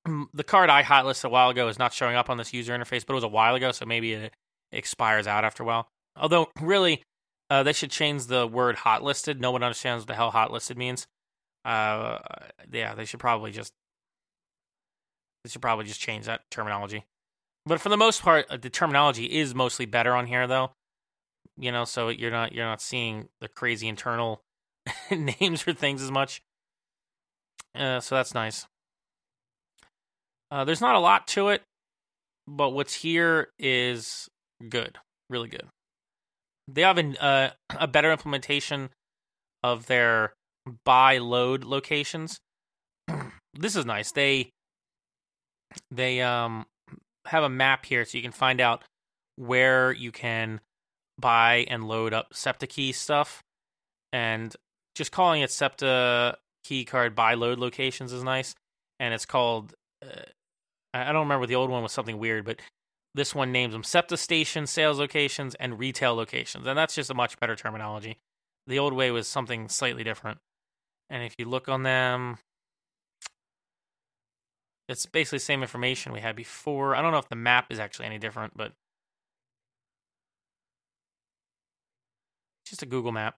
The 0.33 0.43
card 0.43 0.69
I 0.69 0.81
hot 0.81 1.05
listed 1.05 1.29
a 1.29 1.31
while 1.31 1.49
ago 1.49 1.69
is 1.69 1.79
not 1.79 1.93
showing 1.93 2.15
up 2.15 2.29
on 2.29 2.37
this 2.37 2.53
user 2.53 2.77
interface, 2.77 3.05
but 3.05 3.13
it 3.13 3.15
was 3.15 3.23
a 3.23 3.29
while 3.29 3.55
ago, 3.55 3.71
so 3.71 3.85
maybe 3.85 4.13
it 4.13 4.33
expires 4.73 5.27
out 5.27 5.45
after 5.45 5.63
a 5.63 5.65
while. 5.65 5.87
Although, 6.15 6.47
really, 6.59 7.03
uh, 7.49 7.63
they 7.63 7.73
should 7.73 7.91
change 7.91 8.25
the 8.25 8.47
word 8.47 8.75
hot 8.77 9.03
listed. 9.03 9.39
No 9.39 9.51
one 9.51 9.63
understands 9.63 10.01
what 10.01 10.07
the 10.07 10.15
hell 10.15 10.31
hot 10.31 10.51
listed 10.51 10.77
means. 10.77 11.07
Uh, 11.65 12.19
yeah, 12.71 12.93
they 12.93 13.05
should 13.05 13.19
probably 13.19 13.51
just 13.51 13.71
they 15.43 15.49
should 15.49 15.61
probably 15.61 15.85
just 15.85 15.99
change 15.99 16.25
that 16.25 16.41
terminology. 16.51 17.05
But 17.65 17.79
for 17.79 17.89
the 17.89 17.97
most 17.97 18.21
part, 18.21 18.45
uh, 18.49 18.57
the 18.57 18.69
terminology 18.69 19.25
is 19.25 19.55
mostly 19.55 19.85
better 19.85 20.13
on 20.13 20.27
here, 20.27 20.47
though. 20.47 20.71
You 21.57 21.71
know, 21.71 21.85
so 21.85 22.09
you're 22.09 22.31
not 22.31 22.53
you're 22.53 22.65
not 22.65 22.81
seeing 22.81 23.29
the 23.39 23.47
crazy 23.47 23.87
internal 23.87 24.41
names 25.11 25.61
for 25.61 25.73
things 25.73 26.01
as 26.01 26.11
much. 26.11 26.41
Uh, 27.75 27.99
so 27.99 28.15
that's 28.15 28.33
nice. 28.33 28.67
Uh, 30.51 30.63
there's 30.63 30.81
not 30.81 30.95
a 30.95 30.99
lot 30.99 31.27
to 31.27 31.49
it, 31.49 31.63
but 32.47 32.69
what's 32.69 32.93
here 32.93 33.49
is 33.57 34.29
good, 34.69 34.97
really 35.29 35.49
good. 35.49 35.67
They 36.67 36.81
have 36.81 36.97
an, 36.97 37.17
uh, 37.17 37.51
a 37.77 37.87
better 37.87 38.11
implementation 38.11 38.89
of 39.63 39.87
their 39.87 40.33
buy 40.85 41.17
load 41.17 41.63
locations. 41.63 42.39
this 43.53 43.75
is 43.75 43.85
nice. 43.85 44.11
They 44.11 44.49
they 45.89 46.21
um 46.21 46.65
have 47.25 47.43
a 47.43 47.49
map 47.49 47.85
here 47.85 48.05
so 48.05 48.17
you 48.17 48.21
can 48.21 48.31
find 48.31 48.61
out 48.61 48.83
where 49.37 49.91
you 49.91 50.11
can 50.11 50.59
buy 51.19 51.65
and 51.69 51.87
load 51.87 52.13
up 52.13 52.33
SEPTA 52.33 52.67
key 52.67 52.91
stuff. 52.91 53.41
And 54.11 54.55
just 54.95 55.11
calling 55.11 55.41
it 55.41 55.51
SEPTA 55.51 56.37
key 56.63 56.85
card 56.85 57.15
buy 57.15 57.33
load 57.33 57.59
locations 57.59 58.13
is 58.13 58.23
nice, 58.23 58.53
and 58.99 59.13
it's 59.13 59.25
called. 59.25 59.73
Uh, 60.03 60.21
I 60.93 61.11
don't 61.11 61.23
remember 61.23 61.47
the 61.47 61.55
old 61.55 61.71
one 61.71 61.81
was 61.81 61.91
something 61.91 62.19
weird, 62.19 62.45
but 62.45 62.59
this 63.15 63.35
one 63.35 63.51
names 63.51 63.73
them 63.73 63.83
SEPTA 63.83 64.17
station 64.17 64.65
sales 64.67 64.99
locations 64.99 65.55
and 65.55 65.79
retail 65.79 66.15
locations, 66.15 66.65
and 66.67 66.77
that's 66.77 66.95
just 66.95 67.09
a 67.09 67.13
much 67.13 67.39
better 67.39 67.55
terminology. 67.55 68.17
The 68.67 68.79
old 68.79 68.93
way 68.93 69.11
was 69.11 69.27
something 69.27 69.67
slightly 69.69 70.03
different, 70.03 70.39
and 71.09 71.23
if 71.23 71.35
you 71.37 71.45
look 71.45 71.69
on 71.69 71.83
them, 71.83 72.37
it's 74.89 75.05
basically 75.05 75.37
the 75.37 75.45
same 75.45 75.61
information 75.61 76.11
we 76.11 76.19
had 76.19 76.35
before. 76.35 76.95
I 76.95 77.01
don't 77.01 77.11
know 77.11 77.17
if 77.17 77.29
the 77.29 77.35
map 77.35 77.67
is 77.69 77.79
actually 77.79 78.05
any 78.05 78.17
different, 78.17 78.53
but 78.55 78.73
just 82.65 82.83
a 82.83 82.85
Google 82.85 83.11
map. 83.11 83.35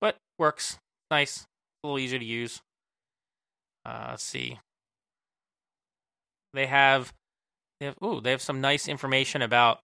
But 0.00 0.16
works. 0.38 0.78
Nice. 1.10 1.46
A 1.82 1.86
little 1.86 1.98
easier 1.98 2.18
to 2.18 2.24
use. 2.24 2.62
Uh, 3.84 4.08
let's 4.10 4.22
see. 4.22 4.58
They 6.54 6.66
have 6.66 7.12
they 7.80 7.86
have 7.86 7.96
ooh, 8.02 8.20
they 8.20 8.30
have 8.30 8.42
some 8.42 8.60
nice 8.60 8.88
information 8.88 9.42
about 9.42 9.80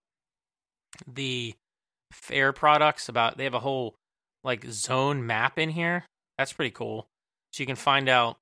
the 1.07 1.53
fare 2.11 2.53
products 2.53 3.09
about 3.09 3.37
they 3.37 3.43
have 3.43 3.53
a 3.53 3.59
whole 3.59 3.95
like 4.43 4.65
zone 4.65 5.25
map 5.25 5.57
in 5.57 5.69
here. 5.69 6.05
That's 6.37 6.53
pretty 6.53 6.71
cool. 6.71 7.07
So 7.51 7.63
you 7.63 7.67
can 7.67 7.75
find 7.75 8.09
out 8.09 8.37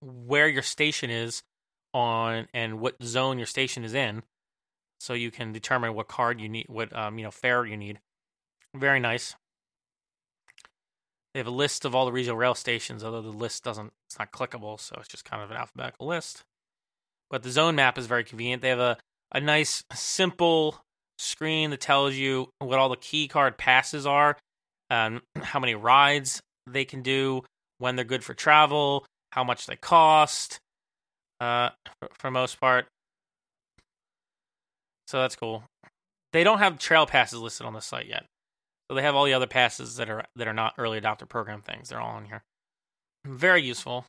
where 0.00 0.48
your 0.48 0.62
station 0.62 1.10
is 1.10 1.42
on 1.92 2.46
and 2.54 2.80
what 2.80 3.02
zone 3.02 3.38
your 3.38 3.46
station 3.46 3.84
is 3.84 3.94
in 3.94 4.22
so 5.00 5.14
you 5.14 5.30
can 5.30 5.52
determine 5.52 5.94
what 5.94 6.08
card 6.08 6.40
you 6.40 6.48
need 6.48 6.66
what 6.68 6.94
um 6.96 7.18
you 7.18 7.24
know 7.24 7.30
fare 7.30 7.66
you 7.66 7.76
need 7.76 7.98
very 8.74 9.00
nice 9.00 9.34
they 11.34 11.40
have 11.40 11.46
a 11.46 11.50
list 11.50 11.84
of 11.84 11.94
all 11.94 12.06
the 12.06 12.12
regional 12.12 12.36
rail 12.36 12.54
stations 12.54 13.02
although 13.02 13.22
the 13.22 13.30
list 13.30 13.64
doesn't 13.64 13.92
it's 14.06 14.18
not 14.18 14.30
clickable 14.30 14.78
so 14.78 14.94
it's 14.98 15.08
just 15.08 15.24
kind 15.24 15.42
of 15.42 15.50
an 15.50 15.56
alphabetical 15.56 16.06
list 16.06 16.44
but 17.30 17.42
the 17.42 17.50
zone 17.50 17.74
map 17.74 17.96
is 17.98 18.06
very 18.06 18.24
convenient 18.24 18.62
they 18.62 18.68
have 18.68 18.78
a 18.78 18.96
a 19.32 19.40
nice 19.40 19.84
simple 19.92 20.80
screen 21.18 21.70
that 21.70 21.80
tells 21.80 22.14
you 22.14 22.48
what 22.58 22.78
all 22.78 22.88
the 22.88 22.96
key 22.96 23.28
card 23.28 23.56
passes 23.56 24.06
are 24.06 24.36
um, 24.90 25.22
how 25.42 25.60
many 25.60 25.74
rides 25.74 26.40
they 26.66 26.84
can 26.84 27.02
do 27.02 27.42
when 27.78 27.96
they're 27.96 28.04
good 28.04 28.24
for 28.24 28.34
travel 28.34 29.04
how 29.32 29.44
much 29.44 29.66
they 29.66 29.76
cost, 29.76 30.60
uh, 31.40 31.70
for, 31.98 32.08
for 32.18 32.30
most 32.30 32.60
part. 32.60 32.86
So 35.06 35.20
that's 35.20 35.36
cool. 35.36 35.64
They 36.32 36.44
don't 36.44 36.58
have 36.58 36.78
trail 36.78 37.06
passes 37.06 37.40
listed 37.40 37.66
on 37.66 37.72
the 37.72 37.80
site 37.80 38.06
yet. 38.06 38.26
So 38.88 38.94
they 38.94 39.02
have 39.02 39.14
all 39.14 39.24
the 39.24 39.34
other 39.34 39.46
passes 39.46 39.96
that 39.96 40.08
are 40.10 40.24
that 40.36 40.48
are 40.48 40.52
not 40.52 40.74
early 40.78 41.00
adopter 41.00 41.28
program 41.28 41.62
things. 41.62 41.88
They're 41.88 42.00
all 42.00 42.16
on 42.16 42.26
here. 42.26 42.42
Very 43.24 43.62
useful. 43.62 44.04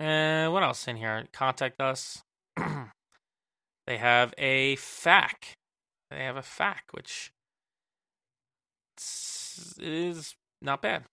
What 0.00 0.62
else 0.62 0.88
in 0.88 0.96
here? 0.96 1.24
Contact 1.32 1.80
us. 1.80 2.22
they 2.56 3.98
have 3.98 4.32
a 4.38 4.76
FAQ. 4.76 5.54
They 6.10 6.24
have 6.24 6.36
a 6.36 6.42
FAQ, 6.42 6.76
which 6.92 7.32
is 9.78 10.34
not 10.62 10.82
bad. 10.82 11.04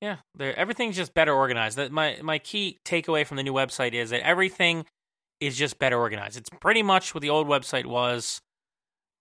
Yeah, 0.00 0.18
everything's 0.38 0.96
just 0.96 1.14
better 1.14 1.32
organized. 1.32 1.78
That 1.78 1.90
my 1.90 2.18
my 2.22 2.38
key 2.38 2.78
takeaway 2.84 3.26
from 3.26 3.36
the 3.36 3.42
new 3.42 3.54
website 3.54 3.94
is 3.94 4.10
that 4.10 4.20
everything 4.20 4.84
is 5.40 5.56
just 5.56 5.78
better 5.78 5.98
organized. 5.98 6.36
It's 6.36 6.50
pretty 6.60 6.82
much 6.82 7.14
what 7.14 7.22
the 7.22 7.30
old 7.30 7.48
website 7.48 7.86
was, 7.86 8.40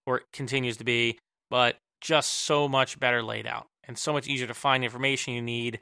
or 0.05 0.21
continues 0.33 0.77
to 0.77 0.83
be, 0.83 1.17
but 1.49 1.77
just 2.01 2.29
so 2.31 2.67
much 2.67 2.99
better 2.99 3.23
laid 3.23 3.47
out 3.47 3.67
and 3.87 3.97
so 3.97 4.11
much 4.11 4.27
easier 4.27 4.47
to 4.47 4.53
find 4.53 4.83
information 4.83 5.33
you 5.33 5.41
need. 5.41 5.79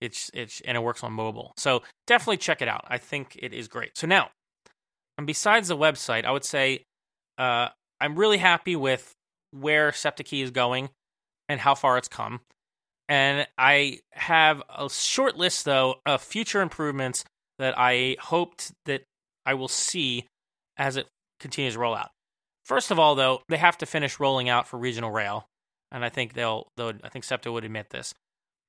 It's 0.00 0.30
it's 0.34 0.60
and 0.62 0.76
it 0.76 0.80
works 0.80 1.02
on 1.02 1.12
mobile, 1.12 1.52
so 1.56 1.82
definitely 2.06 2.36
check 2.36 2.60
it 2.60 2.68
out. 2.68 2.84
I 2.88 2.98
think 2.98 3.38
it 3.40 3.54
is 3.54 3.68
great. 3.68 3.96
So 3.96 4.06
now, 4.06 4.30
and 5.16 5.26
besides 5.26 5.68
the 5.68 5.76
website, 5.76 6.24
I 6.24 6.30
would 6.32 6.44
say 6.44 6.84
uh, 7.38 7.68
I'm 8.00 8.16
really 8.16 8.38
happy 8.38 8.76
with 8.76 9.12
where 9.52 9.92
SEPTA 9.92 10.24
Key 10.24 10.42
is 10.42 10.50
going 10.50 10.90
and 11.48 11.60
how 11.60 11.74
far 11.74 11.96
it's 11.98 12.08
come. 12.08 12.40
And 13.08 13.46
I 13.56 14.00
have 14.12 14.62
a 14.68 14.90
short 14.90 15.36
list, 15.36 15.64
though, 15.64 15.96
of 16.04 16.20
future 16.22 16.60
improvements 16.60 17.24
that 17.58 17.74
I 17.78 18.16
hoped 18.20 18.72
that 18.86 19.02
I 19.44 19.54
will 19.54 19.68
see 19.68 20.26
as 20.76 20.96
it 20.96 21.06
continues 21.40 21.74
to 21.74 21.80
roll 21.80 21.94
out. 21.94 22.10
First 22.64 22.90
of 22.90 22.98
all, 22.98 23.14
though, 23.14 23.42
they 23.48 23.58
have 23.58 23.78
to 23.78 23.86
finish 23.86 24.18
rolling 24.18 24.48
out 24.48 24.66
for 24.66 24.76
regional 24.76 25.12
rail, 25.12 25.46
and 25.92 26.04
I 26.04 26.08
think 26.08 26.34
they'll. 26.34 26.66
Though 26.76 26.92
I 27.04 27.08
think 27.08 27.24
SEPTA 27.24 27.50
would 27.52 27.64
admit 27.64 27.90
this. 27.90 28.12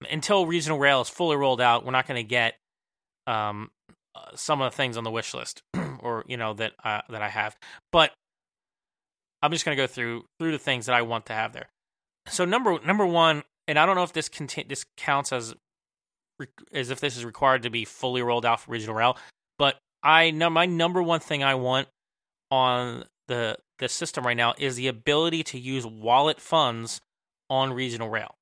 Until 0.10 0.46
regional 0.46 0.78
rail 0.78 1.02
is 1.02 1.10
fully 1.10 1.36
rolled 1.36 1.62
out, 1.62 1.86
we're 1.86 1.92
not 1.92 2.08
going 2.08 2.24
to 2.24 2.28
get 2.28 2.56
um, 3.26 3.72
uh, 4.16 4.36
some 4.36 4.62
of 4.62 4.72
the 4.72 4.76
things 4.76 4.98
on 4.98 5.04
the 5.04 5.12
wish 5.12 5.34
list, 5.34 5.64
or 6.00 6.24
you 6.28 6.38
know 6.38 6.54
that 6.54 6.74
uh, 6.84 7.02
that 7.10 7.22
I 7.22 7.30
have. 7.30 7.58
But 7.92 8.14
I'm 9.42 9.52
just 9.52 9.66
going 9.66 9.76
to 9.76 9.82
go 9.82 9.88
through 9.88 10.26
through 10.40 10.52
the 10.52 10.60
things 10.60 10.86
that 10.86 10.96
I 10.96 11.02
want 11.02 11.26
to 11.28 11.34
have 11.34 11.54
there. 11.54 11.70
So 12.28 12.46
number 12.46 12.80
number 12.86 13.06
one, 13.06 13.44
and 13.68 13.80
I 13.80 13.86
don't 13.86 13.96
know 13.96 14.04
if 14.04 14.14
this 14.14 14.30
conti- 14.30 14.66
this 14.68 14.86
counts 14.98 15.32
as 15.32 15.56
as 16.72 16.92
if 16.92 17.00
this 17.00 17.18
is 17.18 17.26
required 17.26 17.64
to 17.64 17.70
be 17.70 17.86
fully 17.86 18.22
rolled 18.22 18.46
out 18.46 18.62
for 18.62 18.72
regional 18.72 18.96
rail, 18.96 19.18
but 19.58 19.78
I 20.04 20.32
know 20.32 20.50
my 20.50 20.66
number 20.66 21.02
one 21.02 21.20
thing 21.20 21.44
I 21.44 21.56
want 21.56 21.88
on 22.52 23.06
the 23.28 23.58
the 23.80 23.90
system 23.90 24.26
right 24.26 24.38
now 24.38 24.54
is 24.58 24.76
the 24.76 24.88
ability 24.88 25.44
to 25.44 25.60
use 25.60 25.86
wallet 25.86 26.40
funds 26.40 27.02
on 27.50 27.74
regional 27.74 28.10
rail. 28.10 28.37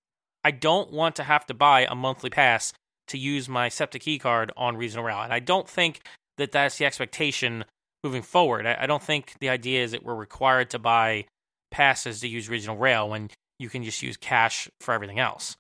I 0.46 0.52
don't 0.52 0.92
want 0.92 1.16
to 1.16 1.24
have 1.24 1.48
to 1.48 1.56
buy 1.56 1.88
a 1.90 1.96
monthly 1.96 2.30
pass 2.30 2.72
to 3.08 3.18
use 3.18 3.50
my 3.50 3.68
SEPTA 3.68 4.00
key 4.00 4.20
card 4.20 4.52
on 4.56 4.78
regional 4.78 5.04
rail, 5.04 5.22
and 5.22 5.34
I 5.34 5.40
don't 5.40 5.68
think 5.68 6.02
that 6.38 6.52
that's 6.52 6.78
the 6.78 6.86
expectation 6.86 7.66
moving 8.04 8.22
forward. 8.22 8.68
I, 8.68 8.78
I 8.82 8.86
don't 8.86 9.02
think 9.02 9.34
the 9.40 9.50
idea 9.50 9.84
is 9.84 9.92
that 9.92 10.04
we're 10.04 10.14
required 10.14 10.70
to 10.70 10.80
buy 10.80 11.26
passes 11.72 12.20
to 12.22 12.28
use 12.28 12.48
regional 12.48 12.78
rail 12.78 13.10
when 13.10 13.32
you 13.58 13.70
can 13.70 13.84
just 13.84 14.04
use 14.04 14.18
cash 14.18 14.70
for 14.82 14.94
everything 14.94 15.20
else. 15.20 15.56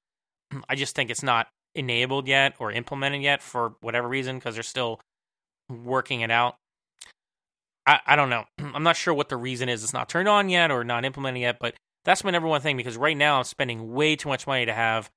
I 0.70 0.76
just 0.76 0.96
think 0.96 1.10
it's 1.10 1.24
not 1.24 1.48
enabled 1.74 2.28
yet 2.28 2.54
or 2.60 2.72
implemented 2.72 3.24
yet 3.24 3.42
for 3.42 3.74
whatever 3.82 4.08
reason 4.08 4.38
because 4.38 4.54
they're 4.54 4.64
still 4.64 5.02
working 5.68 6.22
it 6.22 6.30
out. 6.30 6.58
I, 7.88 8.02
I 8.06 8.16
don't 8.16 8.30
know. 8.30 8.46
I'm 8.60 8.84
not 8.84 8.98
sure 8.98 9.16
what 9.16 9.30
the 9.30 9.38
reason 9.38 9.68
is. 9.68 9.84
It's 9.84 9.94
not 9.94 10.10
turned 10.10 10.30
on 10.30 10.50
yet 10.50 10.70
or 10.70 10.84
not 10.84 11.06
implemented 11.06 11.42
yet, 11.42 11.58
but 11.60 11.74
that's 12.06 12.24
my 12.24 12.32
number 12.32 12.48
one 12.48 12.62
thing 12.62 12.78
because 12.78 12.98
right 12.98 13.18
now 13.18 13.40
I'm 13.40 13.44
spending 13.44 13.92
way 13.92 14.16
too 14.16 14.30
much 14.30 14.48
money 14.48 14.66
to 14.66 14.74
have 14.74 15.10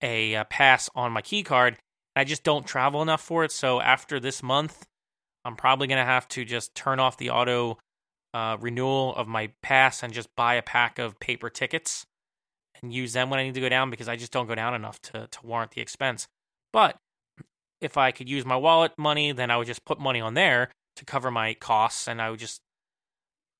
a, 0.00 0.34
a 0.34 0.44
pass 0.44 0.88
on 0.94 1.12
my 1.12 1.20
key 1.20 1.42
card. 1.42 1.76
I 2.16 2.24
just 2.24 2.44
don't 2.44 2.66
travel 2.66 3.02
enough 3.02 3.20
for 3.20 3.44
it. 3.44 3.52
So 3.52 3.80
after 3.80 4.18
this 4.18 4.42
month, 4.42 4.86
I'm 5.44 5.56
probably 5.56 5.88
going 5.88 5.98
to 5.98 6.04
have 6.04 6.28
to 6.28 6.44
just 6.44 6.74
turn 6.74 7.00
off 7.00 7.16
the 7.16 7.30
auto 7.30 7.78
uh, 8.32 8.56
renewal 8.60 9.14
of 9.16 9.26
my 9.26 9.50
pass 9.62 10.02
and 10.02 10.12
just 10.12 10.34
buy 10.36 10.54
a 10.54 10.62
pack 10.62 10.98
of 10.98 11.18
paper 11.18 11.50
tickets 11.50 12.06
and 12.80 12.92
use 12.92 13.12
them 13.12 13.30
when 13.30 13.40
I 13.40 13.44
need 13.44 13.54
to 13.54 13.60
go 13.60 13.68
down 13.68 13.90
because 13.90 14.08
I 14.08 14.16
just 14.16 14.32
don't 14.32 14.46
go 14.46 14.54
down 14.54 14.74
enough 14.74 15.00
to, 15.02 15.26
to 15.26 15.46
warrant 15.46 15.72
the 15.72 15.80
expense. 15.80 16.28
But 16.72 16.96
if 17.80 17.96
I 17.96 18.12
could 18.12 18.28
use 18.28 18.44
my 18.44 18.56
wallet 18.56 18.92
money, 18.96 19.32
then 19.32 19.50
I 19.50 19.56
would 19.56 19.66
just 19.66 19.84
put 19.84 19.98
money 19.98 20.20
on 20.20 20.34
there 20.34 20.70
to 20.96 21.04
cover 21.04 21.30
my 21.30 21.54
costs 21.54 22.06
and 22.06 22.22
I 22.22 22.30
would 22.30 22.40
just 22.40 22.60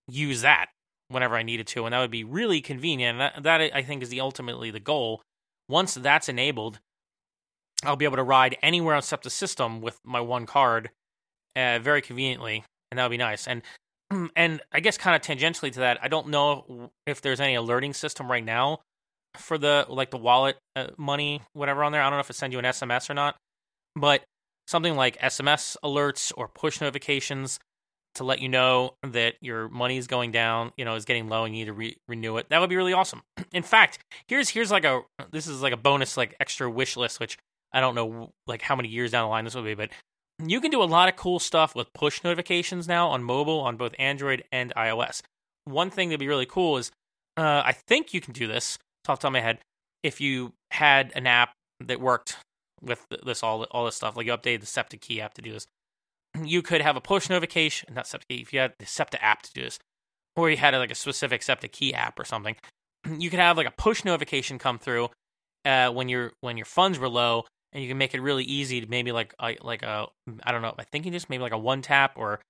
use 0.08 0.42
that 0.42 0.68
whenever 1.08 1.36
I 1.36 1.42
needed 1.42 1.66
to. 1.68 1.84
And 1.84 1.92
that 1.92 2.00
would 2.00 2.10
be 2.10 2.24
really 2.24 2.60
convenient. 2.60 3.20
And 3.20 3.20
that, 3.20 3.42
that 3.42 3.74
I 3.74 3.82
think 3.82 4.02
is 4.02 4.08
the 4.08 4.20
ultimately 4.20 4.70
the 4.70 4.80
goal. 4.80 5.22
Once 5.68 5.94
that's 5.94 6.28
enabled, 6.28 6.80
I'll 7.84 7.96
be 7.96 8.04
able 8.04 8.16
to 8.16 8.22
ride 8.22 8.56
anywhere 8.62 8.94
on 8.94 9.02
the 9.22 9.30
system 9.30 9.80
with 9.80 9.98
my 10.04 10.20
one 10.20 10.46
card 10.46 10.90
uh, 11.56 11.78
very 11.80 12.02
conveniently. 12.02 12.64
And 12.90 12.98
that 12.98 13.04
would 13.04 13.10
be 13.10 13.16
nice. 13.16 13.46
And 13.46 13.62
and 14.36 14.60
I 14.72 14.80
guess 14.80 14.96
kind 14.96 15.14
of 15.14 15.22
tangentially 15.22 15.72
to 15.72 15.80
that, 15.80 15.98
I 16.02 16.08
don't 16.08 16.28
know 16.28 16.90
if 17.06 17.20
there's 17.20 17.40
any 17.40 17.54
alerting 17.54 17.94
system 17.94 18.30
right 18.30 18.44
now 18.44 18.80
for 19.36 19.58
the 19.58 19.86
like 19.88 20.10
the 20.10 20.16
wallet 20.16 20.56
uh, 20.74 20.88
money 20.96 21.42
whatever 21.52 21.84
on 21.84 21.92
there. 21.92 22.02
I 22.02 22.04
don't 22.04 22.16
know 22.16 22.20
if 22.20 22.30
it 22.30 22.36
sends 22.36 22.52
you 22.52 22.58
an 22.58 22.64
SMS 22.64 23.10
or 23.10 23.14
not, 23.14 23.36
but 23.94 24.22
something 24.66 24.96
like 24.96 25.18
SMS 25.18 25.76
alerts 25.84 26.32
or 26.36 26.48
push 26.48 26.80
notifications 26.80 27.58
to 28.18 28.24
let 28.24 28.40
you 28.40 28.48
know 28.48 28.94
that 29.02 29.34
your 29.40 29.68
money 29.68 29.96
is 29.96 30.06
going 30.06 30.30
down, 30.30 30.72
you 30.76 30.84
know, 30.84 30.94
is 30.94 31.04
getting 31.04 31.28
low 31.28 31.44
and 31.44 31.54
you 31.54 31.64
need 31.64 31.70
to 31.70 31.72
re- 31.72 31.96
renew 32.06 32.36
it. 32.36 32.48
That 32.50 32.60
would 32.60 32.70
be 32.70 32.76
really 32.76 32.92
awesome. 32.92 33.22
In 33.52 33.62
fact, 33.62 33.98
here's 34.28 34.50
here's 34.50 34.70
like 34.70 34.84
a 34.84 35.02
this 35.30 35.46
is 35.46 35.62
like 35.62 35.72
a 35.72 35.76
bonus 35.76 36.16
like 36.16 36.34
extra 36.40 36.70
wish 36.70 36.96
list 36.96 37.20
which 37.20 37.38
I 37.72 37.80
don't 37.80 37.94
know 37.94 38.32
like 38.46 38.62
how 38.62 38.76
many 38.76 38.88
years 38.88 39.10
down 39.10 39.24
the 39.24 39.30
line 39.30 39.44
this 39.44 39.54
will 39.54 39.62
be, 39.62 39.74
but 39.74 39.90
you 40.44 40.60
can 40.60 40.70
do 40.70 40.82
a 40.82 40.84
lot 40.84 41.08
of 41.08 41.16
cool 41.16 41.38
stuff 41.38 41.74
with 41.74 41.92
push 41.92 42.22
notifications 42.22 42.86
now 42.86 43.08
on 43.08 43.22
mobile 43.24 43.60
on 43.60 43.76
both 43.76 43.94
Android 43.98 44.44
and 44.52 44.72
iOS. 44.76 45.22
One 45.64 45.90
thing 45.90 46.08
that'd 46.08 46.20
be 46.20 46.28
really 46.28 46.46
cool 46.46 46.76
is 46.76 46.92
uh, 47.36 47.62
I 47.64 47.72
think 47.72 48.14
you 48.14 48.20
can 48.20 48.32
do 48.32 48.46
this 48.46 48.78
off 49.08 49.18
the 49.18 49.22
top 49.22 49.28
of 49.30 49.32
my 49.32 49.40
head, 49.40 49.58
if 50.02 50.20
you 50.20 50.52
had 50.70 51.12
an 51.14 51.26
app 51.26 51.52
that 51.80 52.00
worked 52.00 52.36
with 52.80 53.04
this 53.24 53.42
all 53.42 53.64
all 53.64 53.84
this 53.84 53.96
stuff, 53.96 54.16
like 54.16 54.26
you 54.26 54.32
updated 54.32 54.60
the 54.60 54.66
SEPTA 54.66 54.96
Key 54.98 55.20
app 55.20 55.34
to 55.34 55.42
do 55.42 55.52
this, 55.52 55.66
you 56.44 56.62
could 56.62 56.80
have 56.80 56.96
a 56.96 57.00
push 57.00 57.28
notification, 57.28 57.94
not 57.94 58.06
SEPTA 58.06 58.26
Key, 58.28 58.40
if 58.42 58.52
you 58.52 58.60
had 58.60 58.74
the 58.78 58.86
SEPTA 58.86 59.22
app 59.22 59.42
to 59.42 59.52
do 59.52 59.62
this, 59.62 59.78
or 60.36 60.50
you 60.50 60.56
had 60.56 60.74
like 60.74 60.90
a 60.90 60.94
specific 60.94 61.42
SEPTA 61.42 61.68
Key 61.68 61.94
app 61.94 62.18
or 62.18 62.24
something, 62.24 62.56
you 63.18 63.30
could 63.30 63.40
have 63.40 63.56
like 63.56 63.66
a 63.66 63.72
push 63.72 64.04
notification 64.04 64.58
come 64.58 64.78
through 64.78 65.08
uh, 65.64 65.90
when 65.90 66.08
your 66.08 66.32
when 66.40 66.56
your 66.56 66.66
funds 66.66 66.98
were 66.98 67.08
low, 67.08 67.44
and 67.72 67.82
you 67.82 67.88
can 67.88 67.98
make 67.98 68.14
it 68.14 68.20
really 68.20 68.44
easy 68.44 68.80
to 68.80 68.86
maybe 68.88 69.12
like 69.12 69.34
a, 69.40 69.56
like 69.62 69.82
a 69.82 70.06
I 70.42 70.52
don't 70.52 70.62
know, 70.62 70.74
I 70.78 70.84
think 70.84 71.04
you 71.04 71.10
just 71.10 71.30
maybe 71.30 71.42
like 71.42 71.52
a 71.52 71.58
one 71.58 71.82
tap 71.82 72.12
or 72.16 72.40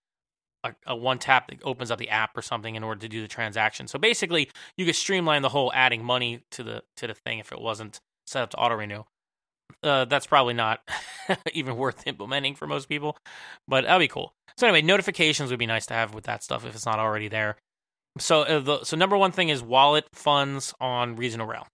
a, 0.64 0.74
a, 0.86 0.96
one 0.96 1.18
tap 1.18 1.48
that 1.48 1.62
opens 1.62 1.90
up 1.90 1.98
the 1.98 2.10
app 2.10 2.36
or 2.36 2.42
something 2.42 2.74
in 2.74 2.82
order 2.82 3.00
to 3.00 3.08
do 3.08 3.22
the 3.22 3.28
transaction. 3.28 3.86
So 3.86 3.98
basically, 3.98 4.50
you 4.76 4.84
could 4.86 4.96
streamline 4.96 5.42
the 5.42 5.48
whole 5.48 5.72
adding 5.74 6.04
money 6.04 6.42
to 6.52 6.62
the 6.62 6.82
to 6.96 7.06
the 7.06 7.14
thing 7.14 7.38
if 7.38 7.52
it 7.52 7.60
wasn't 7.60 8.00
set 8.26 8.42
up 8.42 8.50
to 8.50 8.56
auto 8.58 8.74
renew. 8.74 9.04
Uh, 9.82 10.04
that's 10.06 10.26
probably 10.26 10.54
not 10.54 10.80
even 11.52 11.76
worth 11.76 12.06
implementing 12.06 12.54
for 12.54 12.66
most 12.66 12.88
people, 12.88 13.16
but 13.66 13.84
that'd 13.84 14.00
be 14.00 14.08
cool. 14.08 14.32
So 14.56 14.66
anyway, 14.66 14.82
notifications 14.82 15.50
would 15.50 15.58
be 15.58 15.66
nice 15.66 15.86
to 15.86 15.94
have 15.94 16.14
with 16.14 16.24
that 16.24 16.42
stuff 16.42 16.66
if 16.66 16.74
it's 16.74 16.86
not 16.86 16.98
already 16.98 17.28
there. 17.28 17.56
So 18.18 18.42
uh, 18.42 18.60
the, 18.60 18.84
so 18.84 18.96
number 18.96 19.16
one 19.16 19.30
thing 19.30 19.50
is 19.50 19.62
wallet 19.62 20.06
funds 20.12 20.74
on 20.80 21.16
Regional 21.16 21.46
Rail, 21.46 21.66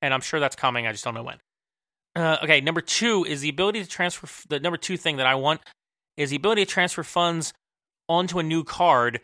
and 0.00 0.14
I'm 0.14 0.22
sure 0.22 0.40
that's 0.40 0.56
coming. 0.56 0.86
I 0.86 0.92
just 0.92 1.04
don't 1.04 1.14
know 1.14 1.22
when. 1.22 1.38
Uh, 2.16 2.38
okay, 2.42 2.60
number 2.60 2.80
two 2.80 3.24
is 3.24 3.42
the 3.42 3.48
ability 3.48 3.82
to 3.82 3.88
transfer. 3.88 4.26
The 4.48 4.60
number 4.60 4.78
two 4.78 4.96
thing 4.96 5.18
that 5.18 5.26
I 5.26 5.34
want 5.34 5.60
is 6.16 6.30
the 6.30 6.36
ability 6.36 6.64
to 6.64 6.70
transfer 6.70 7.02
funds 7.02 7.52
onto 8.08 8.38
a 8.38 8.42
new 8.42 8.64
card 8.64 9.20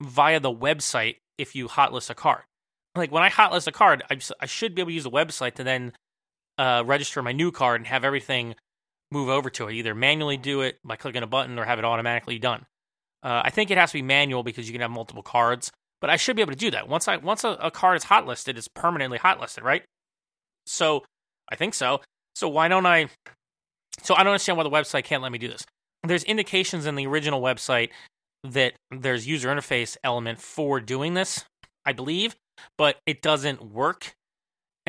via 0.00 0.40
the 0.40 0.52
website 0.52 1.16
if 1.38 1.54
you 1.54 1.68
hotlist 1.68 2.10
a 2.10 2.14
card. 2.14 2.42
Like 2.94 3.12
when 3.12 3.22
I 3.22 3.30
hotlist 3.30 3.66
a 3.66 3.72
card, 3.72 4.02
I, 4.10 4.18
I 4.40 4.46
should 4.46 4.74
be 4.74 4.82
able 4.82 4.90
to 4.90 4.94
use 4.94 5.04
the 5.04 5.10
website 5.10 5.54
to 5.54 5.64
then 5.64 5.92
uh, 6.60 6.84
register 6.84 7.22
my 7.22 7.32
new 7.32 7.50
card 7.50 7.80
and 7.80 7.86
have 7.86 8.04
everything 8.04 8.54
move 9.10 9.30
over 9.30 9.48
to 9.48 9.68
it. 9.68 9.74
Either 9.74 9.94
manually 9.94 10.36
do 10.36 10.60
it 10.60 10.78
by 10.84 10.94
clicking 10.94 11.22
a 11.22 11.26
button 11.26 11.58
or 11.58 11.64
have 11.64 11.78
it 11.78 11.84
automatically 11.86 12.38
done. 12.38 12.66
Uh, 13.22 13.40
I 13.44 13.50
think 13.50 13.70
it 13.70 13.78
has 13.78 13.90
to 13.92 13.98
be 13.98 14.02
manual 14.02 14.42
because 14.42 14.68
you 14.68 14.72
can 14.72 14.82
have 14.82 14.90
multiple 14.90 15.22
cards, 15.22 15.72
but 16.02 16.10
I 16.10 16.16
should 16.16 16.36
be 16.36 16.42
able 16.42 16.52
to 16.52 16.58
do 16.58 16.70
that 16.70 16.86
once 16.86 17.08
I 17.08 17.16
once 17.16 17.44
a, 17.44 17.50
a 17.60 17.70
card 17.70 17.96
is 17.96 18.04
hotlisted, 18.04 18.58
it's 18.58 18.68
permanently 18.68 19.18
hotlisted, 19.18 19.62
right? 19.62 19.82
So 20.66 21.02
I 21.50 21.56
think 21.56 21.74
so. 21.74 22.02
So 22.34 22.48
why 22.48 22.68
don't 22.68 22.86
I? 22.86 23.08
So 24.02 24.14
I 24.14 24.18
don't 24.18 24.32
understand 24.32 24.58
why 24.58 24.64
the 24.64 24.70
website 24.70 25.04
can't 25.04 25.22
let 25.22 25.32
me 25.32 25.38
do 25.38 25.48
this. 25.48 25.64
There's 26.06 26.24
indications 26.24 26.84
in 26.86 26.94
the 26.94 27.06
original 27.06 27.40
website 27.40 27.88
that 28.44 28.74
there's 28.90 29.26
user 29.26 29.48
interface 29.48 29.96
element 30.04 30.40
for 30.40 30.80
doing 30.80 31.14
this, 31.14 31.44
I 31.86 31.92
believe, 31.92 32.36
but 32.76 32.96
it 33.06 33.22
doesn't 33.22 33.62
work. 33.62 34.14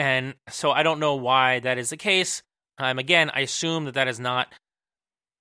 And 0.02 0.34
so 0.50 0.72
I 0.72 0.82
don't 0.82 1.00
know 1.00 1.14
why 1.14 1.60
that 1.60 1.78
is 1.78 1.92
the 1.92 1.98
case. 1.98 2.42
Um, 2.80 2.98
again, 2.98 3.30
I 3.36 3.42
assume 3.42 3.86
that 3.86 3.94
that 3.94 4.08
is 4.08 4.20
not 4.20 4.52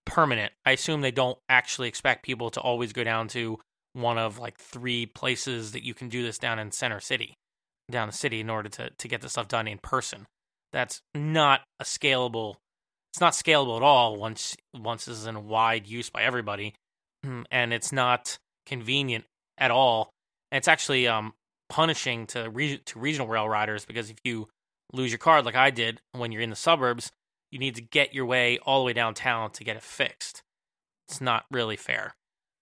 permanent. 0.04 0.52
I 0.66 0.72
assume 0.72 1.00
they 1.00 1.10
don't 1.10 1.38
actually 1.48 1.88
expect 1.88 2.22
people 2.22 2.50
to 2.50 2.60
always 2.60 2.92
go 2.92 3.02
down 3.02 3.28
to 3.28 3.58
one 3.94 4.18
of 4.18 4.38
like 4.38 4.58
three 4.58 5.06
places 5.06 5.72
that 5.72 5.82
you 5.82 5.94
can 5.94 6.10
do 6.10 6.22
this 6.22 6.36
down 6.36 6.58
in 6.58 6.72
center 6.72 7.00
city, 7.00 7.38
down 7.90 8.08
the 8.08 8.12
city 8.12 8.40
in 8.40 8.50
order 8.50 8.68
to, 8.68 8.90
to 8.90 9.08
get 9.08 9.22
the 9.22 9.30
stuff 9.30 9.48
done 9.48 9.66
in 9.66 9.78
person. 9.78 10.26
That's 10.74 11.00
not 11.14 11.62
a 11.80 11.84
scalable. 11.84 12.56
It's 13.14 13.20
not 13.20 13.32
scalable 13.32 13.78
at 13.78 13.82
all 13.82 14.16
once 14.16 14.58
once 14.78 15.06
this 15.06 15.16
is 15.16 15.26
in 15.26 15.48
wide 15.48 15.86
use 15.86 16.10
by 16.10 16.22
everybody. 16.22 16.74
Hmm, 17.24 17.44
and 17.50 17.72
it's 17.72 17.92
not 17.92 18.36
convenient 18.66 19.24
at 19.56 19.70
all. 19.70 20.10
It's 20.52 20.68
actually 20.68 21.08
um, 21.08 21.32
punishing 21.70 22.26
to 22.26 22.50
re- 22.50 22.82
to 22.84 22.98
regional 22.98 23.28
rail 23.28 23.48
riders 23.48 23.86
because 23.86 24.10
if 24.10 24.18
you 24.24 24.48
lose 24.92 25.10
your 25.10 25.18
card 25.18 25.46
like 25.46 25.54
I 25.54 25.70
did 25.70 26.02
when 26.12 26.32
you're 26.32 26.42
in 26.42 26.50
the 26.50 26.56
suburbs, 26.56 27.10
you 27.50 27.58
need 27.58 27.76
to 27.76 27.82
get 27.82 28.12
your 28.12 28.26
way 28.26 28.58
all 28.58 28.80
the 28.80 28.86
way 28.86 28.92
downtown 28.92 29.50
to 29.52 29.64
get 29.64 29.76
it 29.76 29.82
fixed. 29.82 30.42
It's 31.08 31.20
not 31.20 31.46
really 31.50 31.76
fair. 31.76 32.14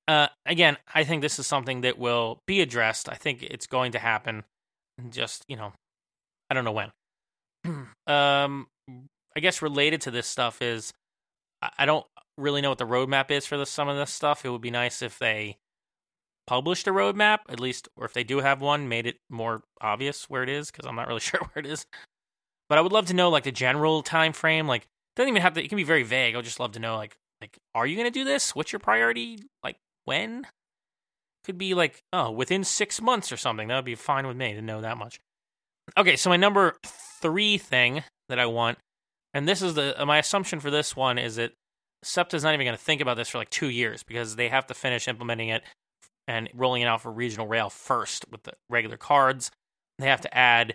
Uh, 0.06 0.28
again, 0.46 0.76
I 0.94 1.04
think 1.04 1.20
this 1.20 1.38
is 1.38 1.46
something 1.46 1.82
that 1.82 1.98
will 1.98 2.40
be 2.46 2.60
addressed. 2.60 3.08
I 3.08 3.14
think 3.14 3.42
it's 3.42 3.66
going 3.66 3.92
to 3.92 3.98
happen. 3.98 4.44
Just 5.10 5.44
you 5.48 5.56
know, 5.56 5.72
I 6.48 6.54
don't 6.54 6.64
know 6.64 6.72
when. 6.72 6.92
um, 8.06 8.68
I 9.36 9.40
guess 9.40 9.62
related 9.62 10.02
to 10.02 10.10
this 10.10 10.26
stuff 10.26 10.62
is 10.62 10.92
I 11.76 11.86
don't 11.86 12.06
really 12.36 12.60
know 12.60 12.70
what 12.70 12.78
the 12.78 12.86
roadmap 12.86 13.30
is 13.30 13.46
for 13.46 13.62
some 13.64 13.88
of 13.88 13.96
this 13.96 14.10
stuff. 14.10 14.44
It 14.44 14.50
would 14.50 14.60
be 14.60 14.70
nice 14.70 15.02
if 15.02 15.18
they 15.18 15.58
published 16.48 16.88
a 16.88 16.90
roadmap, 16.90 17.40
at 17.50 17.60
least, 17.60 17.88
or 17.94 18.06
if 18.06 18.14
they 18.14 18.24
do 18.24 18.38
have 18.38 18.62
one, 18.62 18.88
made 18.88 19.06
it 19.06 19.18
more 19.28 19.62
obvious 19.82 20.30
where 20.30 20.42
it 20.42 20.48
is, 20.48 20.70
because 20.70 20.86
I'm 20.86 20.96
not 20.96 21.06
really 21.06 21.20
sure 21.30 21.40
where 21.40 21.64
it 21.64 21.66
is. 21.66 21.84
But 22.68 22.78
I 22.78 22.80
would 22.80 22.92
love 22.92 23.06
to 23.06 23.14
know 23.14 23.28
like 23.28 23.44
the 23.44 23.52
general 23.52 24.02
time 24.02 24.32
frame. 24.32 24.66
Like, 24.66 24.86
doesn't 25.14 25.28
even 25.28 25.42
have 25.42 25.54
to. 25.54 25.62
It 25.62 25.68
can 25.68 25.76
be 25.76 25.84
very 25.84 26.02
vague. 26.02 26.34
I'd 26.34 26.44
just 26.44 26.58
love 26.58 26.72
to 26.72 26.80
know 26.80 26.96
like 26.96 27.16
like 27.40 27.58
are 27.74 27.86
you 27.86 27.96
going 27.96 28.10
to 28.10 28.18
do 28.18 28.24
this? 28.24 28.54
What's 28.54 28.72
your 28.72 28.80
priority? 28.80 29.38
Like 29.62 29.76
when? 30.04 30.46
Could 31.44 31.58
be 31.58 31.74
like 31.74 32.02
oh 32.12 32.30
within 32.30 32.64
six 32.64 33.00
months 33.00 33.30
or 33.30 33.36
something. 33.36 33.68
That 33.68 33.76
would 33.76 33.84
be 33.84 33.94
fine 33.94 34.26
with 34.26 34.36
me 34.36 34.54
to 34.54 34.62
know 34.62 34.80
that 34.80 34.98
much. 34.98 35.20
Okay, 35.96 36.16
so 36.16 36.28
my 36.28 36.36
number 36.36 36.76
three 36.84 37.56
thing 37.56 38.02
that 38.28 38.38
I 38.38 38.46
want, 38.46 38.78
and 39.32 39.48
this 39.48 39.62
is 39.62 39.74
the 39.74 40.00
uh, 40.00 40.04
my 40.04 40.18
assumption 40.18 40.60
for 40.60 40.70
this 40.70 40.94
one 40.94 41.18
is 41.18 41.36
that 41.36 41.52
SEPTA's 42.02 42.44
not 42.44 42.54
even 42.54 42.66
going 42.66 42.76
to 42.76 42.82
think 42.82 43.00
about 43.00 43.16
this 43.16 43.30
for 43.30 43.38
like 43.38 43.50
two 43.50 43.68
years 43.68 44.02
because 44.02 44.36
they 44.36 44.48
have 44.48 44.66
to 44.66 44.74
finish 44.74 45.08
implementing 45.08 45.48
it 45.48 45.62
and 46.28 46.48
rolling 46.54 46.82
it 46.82 46.86
out 46.86 47.00
for 47.00 47.10
regional 47.10 47.48
rail 47.48 47.70
first 47.70 48.26
with 48.30 48.42
the 48.44 48.52
regular 48.68 48.98
cards. 48.98 49.50
They 49.98 50.06
have 50.06 50.20
to 50.20 50.36
add 50.36 50.74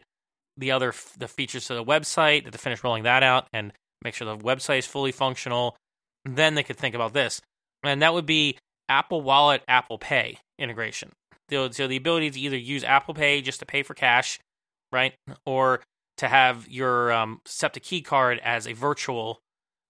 the 0.57 0.71
other 0.71 0.93
the 1.17 1.27
features 1.27 1.67
to 1.67 1.75
the 1.75 1.83
website 1.83 2.51
to 2.51 2.57
finish 2.57 2.83
rolling 2.83 3.03
that 3.03 3.23
out 3.23 3.47
and 3.53 3.71
make 4.03 4.15
sure 4.15 4.25
the 4.25 4.43
website 4.43 4.79
is 4.79 4.87
fully 4.87 5.11
functional. 5.11 5.77
Then 6.25 6.55
they 6.55 6.63
could 6.63 6.77
think 6.77 6.95
about 6.95 7.13
this, 7.13 7.39
and 7.83 8.01
that 8.01 8.13
would 8.13 8.25
be 8.25 8.57
Apple 8.89 9.21
Wallet, 9.21 9.63
Apple 9.67 9.97
Pay 9.97 10.39
integration. 10.57 11.11
So 11.49 11.67
the 11.67 11.97
ability 11.97 12.31
to 12.31 12.39
either 12.39 12.57
use 12.57 12.83
Apple 12.83 13.13
Pay 13.13 13.41
just 13.41 13.59
to 13.59 13.65
pay 13.65 13.83
for 13.83 13.93
cash, 13.93 14.39
right, 14.91 15.13
or 15.45 15.81
to 16.17 16.27
have 16.27 16.67
your 16.67 17.11
um, 17.11 17.41
SEPTA 17.45 17.79
key 17.79 18.01
card 18.01 18.39
as 18.43 18.67
a 18.67 18.73
virtual 18.73 19.39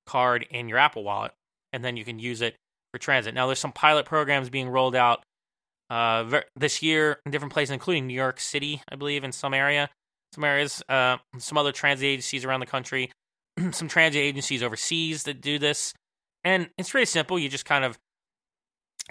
card 0.06 0.46
in 0.50 0.68
your 0.68 0.78
Apple 0.78 1.04
Wallet, 1.04 1.32
and 1.72 1.86
then 1.86 1.96
you 1.96 2.04
can 2.04 2.20
use 2.20 2.42
it 2.42 2.56
for 2.92 2.98
transit. 2.98 3.34
Now, 3.34 3.46
there's 3.48 3.60
some 3.60 3.72
pilot 3.72 4.06
programs 4.06 4.50
being 4.50 4.70
rolled 4.70 4.96
out 4.96 5.24
uh, 5.90 6.42
this 6.56 6.82
year 6.82 7.20
in 7.26 7.32
different 7.32 7.54
places, 7.54 7.72
including 7.72 8.08
New 8.08 8.14
York 8.14 8.40
City, 8.40 8.82
I 8.90 8.96
believe, 8.96 9.24
in 9.24 9.32
some 9.32 9.54
area, 9.54 9.90
some 10.34 10.44
areas, 10.44 10.82
uh, 10.90 11.18
some 11.38 11.58
other 11.58 11.72
transit 11.72 12.06
agencies 12.06 12.46
around 12.46 12.62
the 12.62 12.66
country, 12.66 13.12
some 13.72 13.88
transit 13.88 14.22
agencies 14.22 14.64
overseas 14.64 15.24
that 15.24 15.42
do 15.42 15.60
this, 15.60 15.94
and 16.44 16.70
it's 16.78 16.94
really 16.94 17.06
simple. 17.06 17.38
You 17.38 17.50
just 17.50 17.66
kind 17.66 17.86
of 17.86 17.98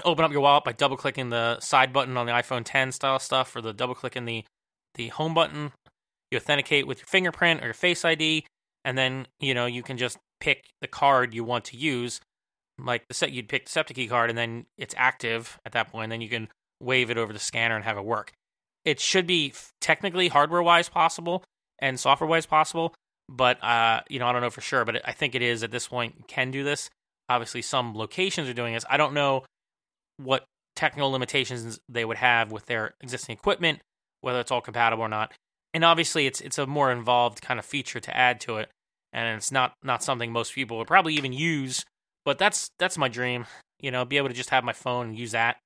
open 0.04 0.24
up 0.24 0.32
your 0.32 0.40
wallet 0.40 0.64
by 0.64 0.72
double 0.72 0.96
clicking 0.96 1.28
the 1.28 1.61
side 1.61 1.92
button 1.92 2.16
on 2.16 2.26
the 2.26 2.32
iPhone 2.32 2.62
10 2.64 2.92
style 2.92 3.18
stuff, 3.18 3.54
or 3.54 3.61
the 3.61 3.72
double 3.72 3.94
clicking 3.94 4.24
the 4.24 4.44
the 4.94 5.08
home 5.08 5.35
button. 5.35 5.72
You 6.30 6.38
authenticate 6.38 6.87
with 6.87 6.98
your 6.98 7.06
fingerprint 7.06 7.62
or 7.62 7.66
your 7.66 7.74
Face 7.74 8.04
ID, 8.04 8.46
and 8.85 8.96
then 8.96 9.26
you 9.38 9.54
know 9.54 9.66
you 9.66 9.82
can 9.82 9.98
just 9.98 10.18
pick 10.40 10.64
the 10.80 10.88
card 10.88 11.35
you 11.35 11.44
want 11.44 11.64
to 11.66 11.76
use. 11.76 12.20
Like 12.78 13.06
the 13.06 13.14
set, 13.14 13.32
you'd 13.32 13.48
pick 13.48 13.66
the 13.66 13.70
SEPTA 13.70 13.94
key 13.94 14.08
card, 14.08 14.30
and 14.30 14.38
then 14.38 14.66
it's 14.78 14.94
active 14.96 15.61
at 15.64 15.72
that 15.72 15.92
point. 15.92 16.04
And 16.04 16.12
then 16.12 16.20
you 16.20 16.28
can 16.28 16.48
wave 16.83 17.11
it 17.11 17.18
over 17.18 17.33
the 17.33 17.38
scanner 17.38 17.77
and 17.77 17.85
have 17.85 17.97
it 17.97 18.05
work. 18.05 18.33
It 18.85 19.01
should 19.01 19.27
be 19.27 19.55
technically 19.81 20.29
hardware 20.29 20.62
wise 20.62 20.88
possible 20.88 21.45
and 21.79 21.99
software 21.99 22.29
wise 22.29 22.47
possible, 22.47 22.95
but 23.29 23.62
uh, 23.62 24.01
you 24.09 24.18
know 24.18 24.27
I 24.27 24.33
don't 24.33 24.42
know 24.42 24.51
for 24.51 24.61
sure. 24.61 24.85
But 24.85 25.03
I 25.05 25.12
think 25.12 25.35
it 25.35 25.42
is 25.42 25.62
at 25.62 25.71
this 25.71 25.88
point 25.88 26.27
can 26.27 26.51
do 26.51 26.64
this. 26.64 26.90
Obviously, 27.29 27.62
some 27.62 27.95
locations 27.95 28.49
are 28.49 28.55
doing 28.55 28.75
this. 28.75 28.85
I 28.90 28.97
don't 28.97 29.14
know 29.14 29.45
what 30.16 30.45
technical 30.75 31.11
limitations 31.11 31.79
they 31.88 32.05
would 32.05 32.16
have 32.16 32.51
with 32.51 32.66
their 32.66 32.95
existing 33.01 33.37
equipment, 33.37 33.81
whether 34.21 34.40
it's 34.40 34.51
all 34.51 34.61
compatible 34.61 35.05
or 35.05 35.09
not. 35.09 35.33
And 35.75 35.85
obviously, 35.85 36.27
it's 36.27 36.40
it's 36.40 36.59
a 36.59 36.66
more 36.66 36.90
involved 36.90 37.40
kind 37.40 37.61
of 37.61 37.64
feature 37.64 38.01
to 38.01 38.16
add 38.16 38.40
to 38.40 38.57
it, 38.57 38.68
and 39.12 39.37
it's 39.37 39.53
not 39.53 39.75
not 39.83 40.03
something 40.03 40.33
most 40.33 40.55
people 40.55 40.79
would 40.79 40.88
probably 40.88 41.14
even 41.14 41.33
use. 41.33 41.85
But 42.25 42.38
that's 42.38 42.68
that's 42.79 42.99
my 42.99 43.09
dream, 43.09 43.47
you 43.81 43.90
know, 43.90 44.05
be 44.05 44.16
able 44.16 44.29
to 44.29 44.35
just 44.35 44.51
have 44.51 44.64
my 44.64 44.73
phone 44.73 45.09
and 45.09 45.18
use 45.18 45.33
that 45.33 45.57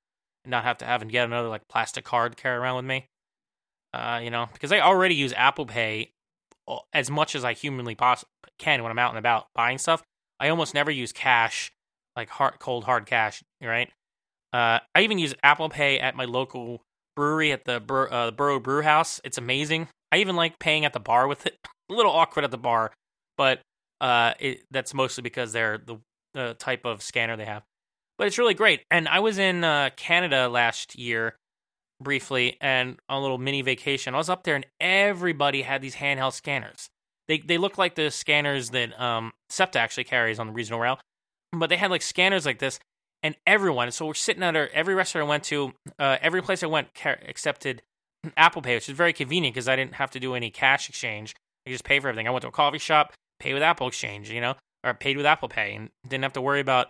not 0.47 0.65
have 0.65 0.79
to 0.79 0.85
have 0.85 1.03
and 1.03 1.11
get 1.11 1.25
another 1.25 1.49
like 1.49 1.69
plastic 1.69 2.05
card 2.05 2.37
to 2.37 2.43
carry 2.43 2.57
around 2.57 2.77
with 2.77 2.85
me. 2.85 3.07
Uh, 3.93 4.21
you 4.23 4.31
know, 4.31 4.49
because 4.53 4.73
I 4.73 4.81
already 4.81 5.15
use 5.15 5.33
Apple 5.33 5.67
Pay 5.67 6.13
as 6.93 7.11
much 7.11 7.35
as 7.35 7.45
I 7.45 7.53
humanly 7.53 7.95
poss- 7.95 8.25
can 8.59 8.83
when 8.83 8.91
I'm 8.91 8.99
out 8.99 9.11
and 9.11 9.19
about 9.19 9.47
buying 9.55 9.79
stuff. 9.79 10.03
I 10.39 10.49
almost 10.49 10.75
never 10.75 10.91
use 10.91 11.13
cash, 11.13 11.73
like 12.15 12.29
hard, 12.29 12.59
cold 12.59 12.85
hard 12.85 13.07
cash, 13.07 13.43
right? 13.63 13.91
Uh, 14.53 14.81
I 14.95 15.03
even 15.03 15.19
use 15.19 15.35
Apple 15.43 15.69
Pay 15.69 15.99
at 15.99 16.15
my 16.15 16.25
local 16.25 16.83
brewery 17.15 17.53
at 17.53 17.65
the 17.65 17.81
Bur- 17.81 18.13
uh, 18.13 18.31
Borough 18.31 18.61
Brew 18.61 18.83
House. 18.83 19.21
It's 19.25 19.39
amazing. 19.39 19.89
I 20.13 20.19
even 20.19 20.37
like 20.37 20.59
paying 20.59 20.85
at 20.85 20.93
the 20.93 21.01
bar 21.01 21.27
with 21.27 21.47
it. 21.47 21.57
A 21.89 21.95
little 21.95 22.11
awkward 22.11 22.45
at 22.45 22.51
the 22.51 22.59
bar, 22.59 22.93
but 23.39 23.61
uh, 24.01 24.35
it, 24.41 24.65
that's 24.73 24.93
mostly 24.93 25.23
because 25.23 25.53
they're 25.53 25.79
the, 25.79 25.99
the 26.35 26.57
type 26.59 26.85
of 26.85 27.01
scanner 27.01 27.37
they 27.37 27.45
have 27.45 27.63
but 28.19 28.27
it's 28.27 28.39
really 28.39 28.55
great. 28.55 28.83
And 28.91 29.09
I 29.09 29.21
was 29.21 29.39
in 29.39 29.65
uh, 29.65 29.91
Canada 29.97 30.49
last 30.49 30.99
year 30.99 31.37
briefly 32.01 32.57
and 32.61 32.99
on 33.09 33.19
a 33.19 33.23
little 33.23 33.39
mini 33.39 33.63
vacation. 33.63 34.15
I 34.15 34.19
was 34.19 34.29
up 34.29 34.45
there 34.45 34.55
and 34.55 34.67
everybody 34.81 35.63
had 35.63 35.83
these 35.83 35.97
handheld 35.97 36.33
scanners. 36.33 36.89
They 37.29 37.39
they 37.39 37.59
look 37.59 37.79
like 37.79 37.95
the 37.95 38.11
scanners 38.11 38.71
that 38.71 38.99
um, 39.01 39.33
SEPTA 39.51 39.79
actually 39.79 40.05
carries 40.05 40.39
on 40.39 40.49
the 40.49 40.53
regional 40.53 40.81
rail, 40.81 40.99
but 41.53 41.69
they 41.69 41.77
had 41.77 41.91
like 41.91 42.03
scanners 42.03 42.47
like 42.47 42.59
this, 42.61 42.79
and 43.23 43.35
everyone. 43.47 43.91
So 43.91 44.07
we're 44.07 44.15
sitting 44.15 44.43
at 44.43 44.55
our, 44.55 44.69
every 44.73 44.95
restaurant 44.95 45.27
I 45.27 45.29
went 45.29 45.45
to, 45.45 45.73
uh, 45.99 46.19
every 46.21 46.43
place 46.43 46.63
I 46.63 46.67
went 46.67 46.89
accepted 47.05 47.83
Apple 48.37 48.63
Pay, 48.63 48.75
which 48.75 48.89
is 48.89 48.97
very 48.97 49.13
convenient 49.13 49.55
because 49.55 49.69
I 49.69 49.77
didn't 49.77 49.95
have 49.95 50.11
to 50.13 50.21
do 50.21 50.35
any 50.35 50.51
cash 50.51 50.89
exchange. 50.89 51.35
I 51.67 51.71
just 51.71 51.85
pay 51.85 51.99
for 51.99 52.09
everything. 52.09 52.29
I 52.29 52.31
went 52.31 52.43
to 52.43 52.49
a 52.49 52.53
coffee 52.53 52.79
shop, 52.79 53.13
pay 53.41 53.53
with 53.53 53.63
Apple 53.63 53.89
Exchange, 53.89 54.31
you 54.31 54.41
know, 54.41 54.55
or 54.85 54.95
paid 54.95 55.17
with 55.17 55.27
Apple 55.27 55.49
Pay, 55.49 55.75
and 55.75 55.91
didn't 56.09 56.23
have 56.23 56.33
to 56.35 56.41
worry 56.41 56.61
about 56.61 56.89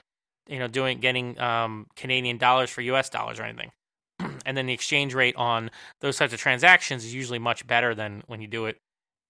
you 0.48 0.58
know 0.58 0.68
doing 0.68 0.98
getting 1.00 1.38
um, 1.40 1.86
Canadian 1.96 2.38
dollars 2.38 2.70
for 2.70 2.80
U.S. 2.82 3.08
dollars 3.08 3.40
or 3.40 3.44
anything. 3.44 3.70
and 4.46 4.56
then 4.56 4.66
the 4.66 4.72
exchange 4.72 5.14
rate 5.14 5.36
on 5.36 5.70
those 6.00 6.16
types 6.16 6.32
of 6.32 6.40
transactions 6.40 7.04
is 7.04 7.14
usually 7.14 7.38
much 7.38 7.66
better 7.66 7.94
than 7.94 8.22
when 8.26 8.40
you 8.40 8.46
do 8.46 8.66
it, 8.66 8.78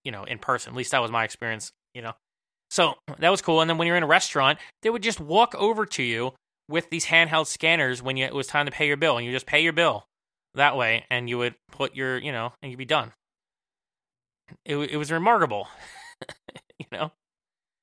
you 0.05 0.13
know, 0.13 0.25
in 0.25 0.39
person. 0.39 0.73
At 0.73 0.77
least 0.77 0.93
that 0.93 1.03
was 1.03 1.11
my 1.11 1.25
experience, 1.25 1.73
you 1.95 2.03
know. 2.03 2.13
So 2.71 2.95
that 3.19 3.31
was 3.31 3.43
cool. 3.43 3.61
And 3.61 3.69
then 3.69 3.79
when 3.79 3.87
you're 3.87 3.97
in 3.97 4.03
a 4.03 4.09
restaurant, 4.09 4.59
they 4.83 4.91
would 4.91 5.03
just 5.03 5.21
walk 5.21 5.55
over 5.55 5.87
to 5.87 6.03
you 6.03 6.33
with 6.69 6.91
these 6.91 7.07
handheld 7.07 7.47
scanners 7.47 8.03
when 8.03 8.17
you, 8.17 8.25
it 8.25 8.35
was 8.35 8.47
time 8.47 8.67
to 8.67 8.73
pay 8.73 8.87
your 8.87 8.97
bill, 8.97 9.17
and 9.17 9.27
you 9.27 9.33
just 9.33 9.47
pay 9.47 9.61
your 9.61 9.73
bill 9.73 10.07
that 10.55 10.77
way, 10.77 11.05
and 11.11 11.29
you 11.29 11.39
would 11.39 11.55
put 11.71 11.95
your, 11.95 12.19
you 12.19 12.33
know, 12.33 12.53
and 12.61 12.71
you'd 12.71 12.79
be 12.79 12.85
done. 12.85 13.13
It 14.65 14.77
it 14.77 14.97
was 14.97 15.11
remarkable, 15.11 15.69
you 16.79 16.87
know. 16.93 17.13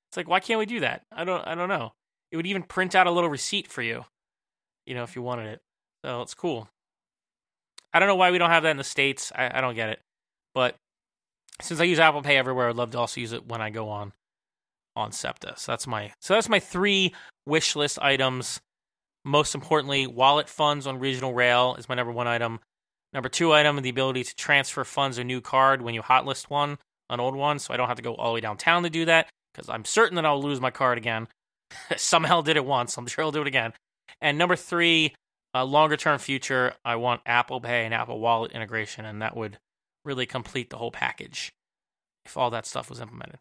It's 0.09 0.17
like 0.17 0.27
why 0.27 0.39
can't 0.39 0.59
we 0.59 0.65
do 0.65 0.81
that? 0.81 1.03
I 1.11 1.23
don't 1.23 1.45
I 1.45 1.55
don't 1.55 1.69
know. 1.69 1.93
It 2.33 2.37
would 2.37 2.47
even 2.47 2.63
print 2.63 2.95
out 2.95 3.05
a 3.05 3.11
little 3.11 3.29
receipt 3.29 3.67
for 3.67 3.83
you, 3.83 4.05
you 4.87 4.95
know, 4.95 5.03
if 5.03 5.15
you 5.15 5.21
wanted 5.21 5.45
it. 5.49 5.61
So 6.03 6.23
it's 6.23 6.33
cool. 6.33 6.67
I 7.93 7.99
don't 7.99 8.07
know 8.07 8.15
why 8.15 8.31
we 8.31 8.39
don't 8.39 8.49
have 8.49 8.63
that 8.63 8.71
in 8.71 8.77
the 8.77 8.83
states. 8.83 9.31
I, 9.35 9.59
I 9.59 9.61
don't 9.61 9.75
get 9.75 9.89
it, 9.89 9.99
but 10.55 10.75
since 11.61 11.79
I 11.79 11.83
use 11.83 11.99
Apple 11.99 12.23
Pay 12.23 12.35
everywhere, 12.37 12.69
I'd 12.69 12.75
love 12.75 12.89
to 12.91 12.97
also 12.97 13.21
use 13.21 13.33
it 13.33 13.45
when 13.45 13.61
I 13.61 13.69
go 13.69 13.87
on 13.89 14.13
on 14.95 15.11
SEPTA. 15.11 15.59
So 15.59 15.71
that's 15.71 15.85
my 15.85 16.11
so 16.21 16.33
that's 16.33 16.49
my 16.49 16.59
three 16.59 17.13
wish 17.45 17.75
list 17.75 17.99
items. 18.01 18.59
Most 19.23 19.53
importantly, 19.53 20.07
wallet 20.07 20.49
funds 20.49 20.87
on 20.87 20.97
regional 20.97 21.35
rail 21.35 21.75
is 21.77 21.87
my 21.87 21.93
number 21.93 22.11
one 22.11 22.27
item. 22.27 22.61
Number 23.13 23.29
two 23.29 23.53
item, 23.53 23.79
the 23.79 23.89
ability 23.89 24.23
to 24.23 24.35
transfer 24.35 24.83
funds 24.83 25.19
a 25.19 25.23
new 25.23 25.39
card 25.39 25.83
when 25.83 25.93
you 25.93 26.01
hotlist 26.01 26.49
one, 26.49 26.79
an 27.11 27.19
old 27.19 27.35
one, 27.35 27.59
so 27.59 27.75
I 27.75 27.77
don't 27.77 27.89
have 27.89 27.97
to 27.97 28.03
go 28.03 28.15
all 28.15 28.31
the 28.31 28.33
way 28.33 28.41
downtown 28.41 28.81
to 28.81 28.89
do 28.89 29.05
that 29.05 29.29
because 29.53 29.69
I'm 29.69 29.85
certain 29.85 30.15
that 30.15 30.25
I'll 30.25 30.41
lose 30.41 30.59
my 30.59 30.71
card 30.71 30.97
again. 30.97 31.27
Somehow 31.97 32.41
did 32.41 32.57
it 32.57 32.65
once. 32.65 32.97
I'm 32.97 33.07
sure 33.07 33.23
I'll 33.23 33.31
do 33.31 33.41
it 33.41 33.47
again. 33.47 33.73
And 34.21 34.37
number 34.37 34.55
three, 34.55 35.15
a 35.53 35.65
longer 35.65 35.97
term 35.97 36.19
future, 36.19 36.73
I 36.83 36.95
want 36.95 37.21
Apple 37.25 37.61
Pay 37.61 37.85
and 37.85 37.93
Apple 37.93 38.19
Wallet 38.19 38.51
integration, 38.51 39.05
and 39.05 39.21
that 39.21 39.37
would 39.37 39.59
really 40.03 40.25
complete 40.25 40.69
the 40.69 40.77
whole 40.77 40.91
package 40.91 41.53
if 42.25 42.37
all 42.37 42.49
that 42.51 42.65
stuff 42.65 42.89
was 42.89 42.99
implemented. 42.99 43.39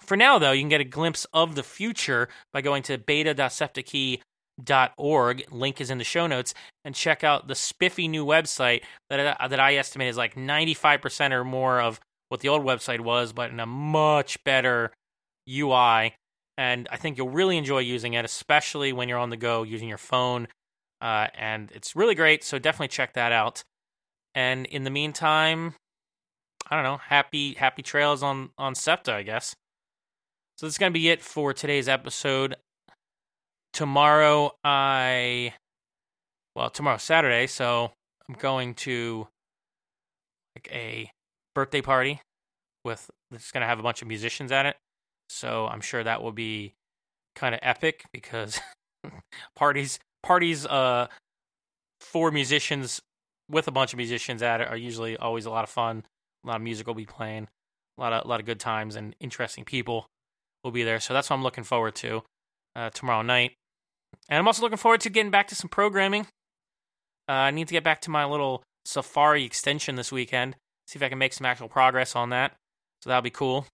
For 0.00 0.16
now, 0.16 0.38
though, 0.38 0.52
you 0.52 0.62
can 0.62 0.68
get 0.68 0.80
a 0.80 0.84
glimpse 0.84 1.26
of 1.32 1.54
the 1.54 1.62
future 1.62 2.28
by 2.52 2.60
going 2.60 2.82
to 2.84 2.98
beta.septakey.org. 2.98 5.52
Link 5.52 5.80
is 5.80 5.90
in 5.90 5.98
the 5.98 6.04
show 6.04 6.26
notes, 6.26 6.54
and 6.84 6.92
check 6.94 7.22
out 7.22 7.48
the 7.48 7.54
spiffy 7.54 8.08
new 8.08 8.26
website 8.26 8.82
that 9.10 9.36
uh, 9.40 9.48
that 9.48 9.60
I 9.60 9.76
estimate 9.76 10.08
is 10.08 10.16
like 10.16 10.34
95% 10.34 11.32
or 11.32 11.44
more 11.44 11.80
of 11.80 12.00
what 12.28 12.40
the 12.40 12.48
old 12.48 12.64
website 12.64 13.00
was, 13.00 13.32
but 13.32 13.50
in 13.50 13.60
a 13.60 13.66
much 13.66 14.42
better 14.44 14.92
UI. 15.48 16.14
And 16.58 16.88
I 16.90 16.96
think 16.96 17.16
you'll 17.16 17.30
really 17.30 17.56
enjoy 17.56 17.78
using 17.78 18.14
it, 18.14 18.24
especially 18.24 18.92
when 18.92 19.08
you're 19.08 19.18
on 19.18 19.30
the 19.30 19.36
go 19.36 19.62
using 19.62 19.88
your 19.88 19.98
phone. 19.98 20.48
Uh, 21.00 21.28
and 21.34 21.70
it's 21.72 21.96
really 21.96 22.14
great, 22.14 22.44
so 22.44 22.58
definitely 22.58 22.88
check 22.88 23.14
that 23.14 23.32
out. 23.32 23.64
And 24.34 24.66
in 24.66 24.84
the 24.84 24.90
meantime, 24.90 25.74
I 26.70 26.76
don't 26.76 26.84
know, 26.84 26.98
happy 26.98 27.54
happy 27.54 27.82
trails 27.82 28.22
on 28.22 28.50
on 28.56 28.74
SEPTA, 28.74 29.12
I 29.12 29.22
guess. 29.22 29.54
So 30.56 30.66
that's 30.66 30.78
going 30.78 30.92
to 30.92 30.98
be 30.98 31.08
it 31.08 31.22
for 31.22 31.52
today's 31.52 31.88
episode. 31.88 32.56
Tomorrow, 33.72 34.52
I. 34.62 35.54
Well, 36.54 36.70
tomorrow's 36.70 37.02
Saturday, 37.02 37.46
so 37.46 37.92
I'm 38.28 38.34
going 38.36 38.74
to 38.74 39.26
like 40.54 40.68
a 40.70 41.10
birthday 41.54 41.80
party 41.80 42.20
with 42.84 43.10
it's 43.32 43.50
going 43.50 43.62
to 43.62 43.66
have 43.66 43.78
a 43.78 43.82
bunch 43.82 44.02
of 44.02 44.08
musicians 44.08 44.52
at 44.52 44.66
it. 44.66 44.76
So 45.32 45.66
I'm 45.66 45.80
sure 45.80 46.04
that 46.04 46.22
will 46.22 46.32
be 46.32 46.74
kind 47.34 47.54
of 47.54 47.60
epic 47.62 48.04
because 48.12 48.60
parties 49.56 49.98
parties 50.22 50.66
uh 50.66 51.06
for 52.00 52.30
musicians 52.30 53.00
with 53.50 53.66
a 53.66 53.70
bunch 53.70 53.92
of 53.92 53.96
musicians 53.96 54.42
at 54.42 54.60
it 54.60 54.68
are 54.68 54.76
usually 54.76 55.16
always 55.16 55.46
a 55.46 55.50
lot 55.50 55.64
of 55.64 55.70
fun. 55.70 56.04
A 56.44 56.48
lot 56.48 56.56
of 56.56 56.62
music 56.62 56.86
will 56.86 56.94
be 56.94 57.06
playing, 57.06 57.48
a 57.96 58.00
lot 58.00 58.12
of 58.12 58.24
a 58.24 58.28
lot 58.28 58.40
of 58.40 58.46
good 58.46 58.60
times 58.60 58.94
and 58.94 59.16
interesting 59.20 59.64
people 59.64 60.06
will 60.62 60.70
be 60.70 60.82
there. 60.82 61.00
So 61.00 61.14
that's 61.14 61.30
what 61.30 61.36
I'm 61.36 61.42
looking 61.42 61.64
forward 61.64 61.94
to 61.96 62.22
uh, 62.76 62.90
tomorrow 62.90 63.22
night. 63.22 63.52
And 64.28 64.38
I'm 64.38 64.46
also 64.46 64.62
looking 64.62 64.78
forward 64.78 65.00
to 65.02 65.10
getting 65.10 65.30
back 65.30 65.48
to 65.48 65.54
some 65.54 65.68
programming. 65.68 66.26
Uh, 67.28 67.32
I 67.32 67.50
need 67.50 67.68
to 67.68 67.72
get 67.72 67.84
back 67.84 68.00
to 68.02 68.10
my 68.10 68.24
little 68.24 68.62
Safari 68.84 69.44
extension 69.44 69.96
this 69.96 70.12
weekend. 70.12 70.56
See 70.86 70.98
if 70.98 71.02
I 71.02 71.08
can 71.08 71.18
make 71.18 71.32
some 71.32 71.46
actual 71.46 71.68
progress 71.68 72.14
on 72.14 72.30
that. 72.30 72.52
So 73.00 73.08
that'll 73.08 73.22
be 73.22 73.30
cool. 73.30 73.66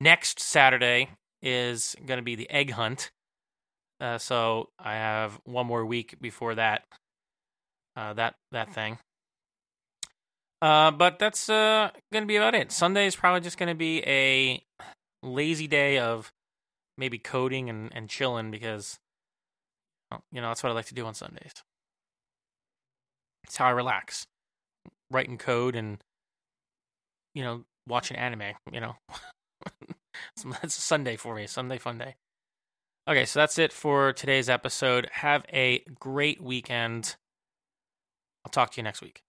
Next 0.00 0.40
Saturday 0.40 1.10
is 1.42 1.96
going 2.04 2.18
to 2.18 2.24
be 2.24 2.34
the 2.34 2.50
egg 2.50 2.72
hunt. 2.72 3.10
Uh, 4.00 4.18
so 4.18 4.68
I 4.78 4.94
have 4.94 5.40
one 5.44 5.66
more 5.66 5.84
week 5.86 6.16
before 6.20 6.54
that. 6.56 6.84
Uh, 7.96 8.12
that 8.12 8.34
that 8.52 8.74
thing. 8.74 8.98
Uh, 10.60 10.90
but 10.90 11.18
that's 11.18 11.48
uh, 11.48 11.90
going 12.12 12.22
to 12.22 12.26
be 12.28 12.36
about 12.36 12.54
it. 12.54 12.72
Sunday 12.72 13.06
is 13.06 13.16
probably 13.16 13.40
just 13.40 13.58
going 13.58 13.68
to 13.68 13.74
be 13.74 14.02
a 14.06 14.62
lazy 15.22 15.66
day 15.66 15.98
of 15.98 16.32
maybe 16.98 17.18
coding 17.18 17.68
and, 17.68 17.90
and 17.94 18.08
chilling 18.08 18.50
because, 18.50 18.98
you 20.32 20.40
know, 20.40 20.48
that's 20.48 20.62
what 20.62 20.70
I 20.70 20.74
like 20.74 20.86
to 20.86 20.94
do 20.94 21.04
on 21.04 21.14
Sundays. 21.14 21.52
It's 23.44 23.56
how 23.56 23.66
I 23.66 23.70
relax. 23.70 24.26
Writing 25.10 25.38
code 25.38 25.76
and, 25.76 25.98
you 27.34 27.44
know, 27.44 27.64
watching 27.86 28.16
anime, 28.16 28.54
you 28.72 28.80
know. 28.80 28.96
that's 30.44 30.74
Sunday 30.74 31.16
for 31.16 31.34
me, 31.34 31.46
Sunday 31.46 31.78
fun 31.78 31.98
day. 31.98 32.16
Okay, 33.08 33.24
so 33.24 33.38
that's 33.38 33.58
it 33.58 33.72
for 33.72 34.12
today's 34.12 34.48
episode. 34.48 35.08
Have 35.12 35.44
a 35.52 35.84
great 36.00 36.40
weekend. 36.40 37.16
I'll 38.44 38.50
talk 38.50 38.72
to 38.72 38.76
you 38.78 38.82
next 38.82 39.00
week. 39.00 39.25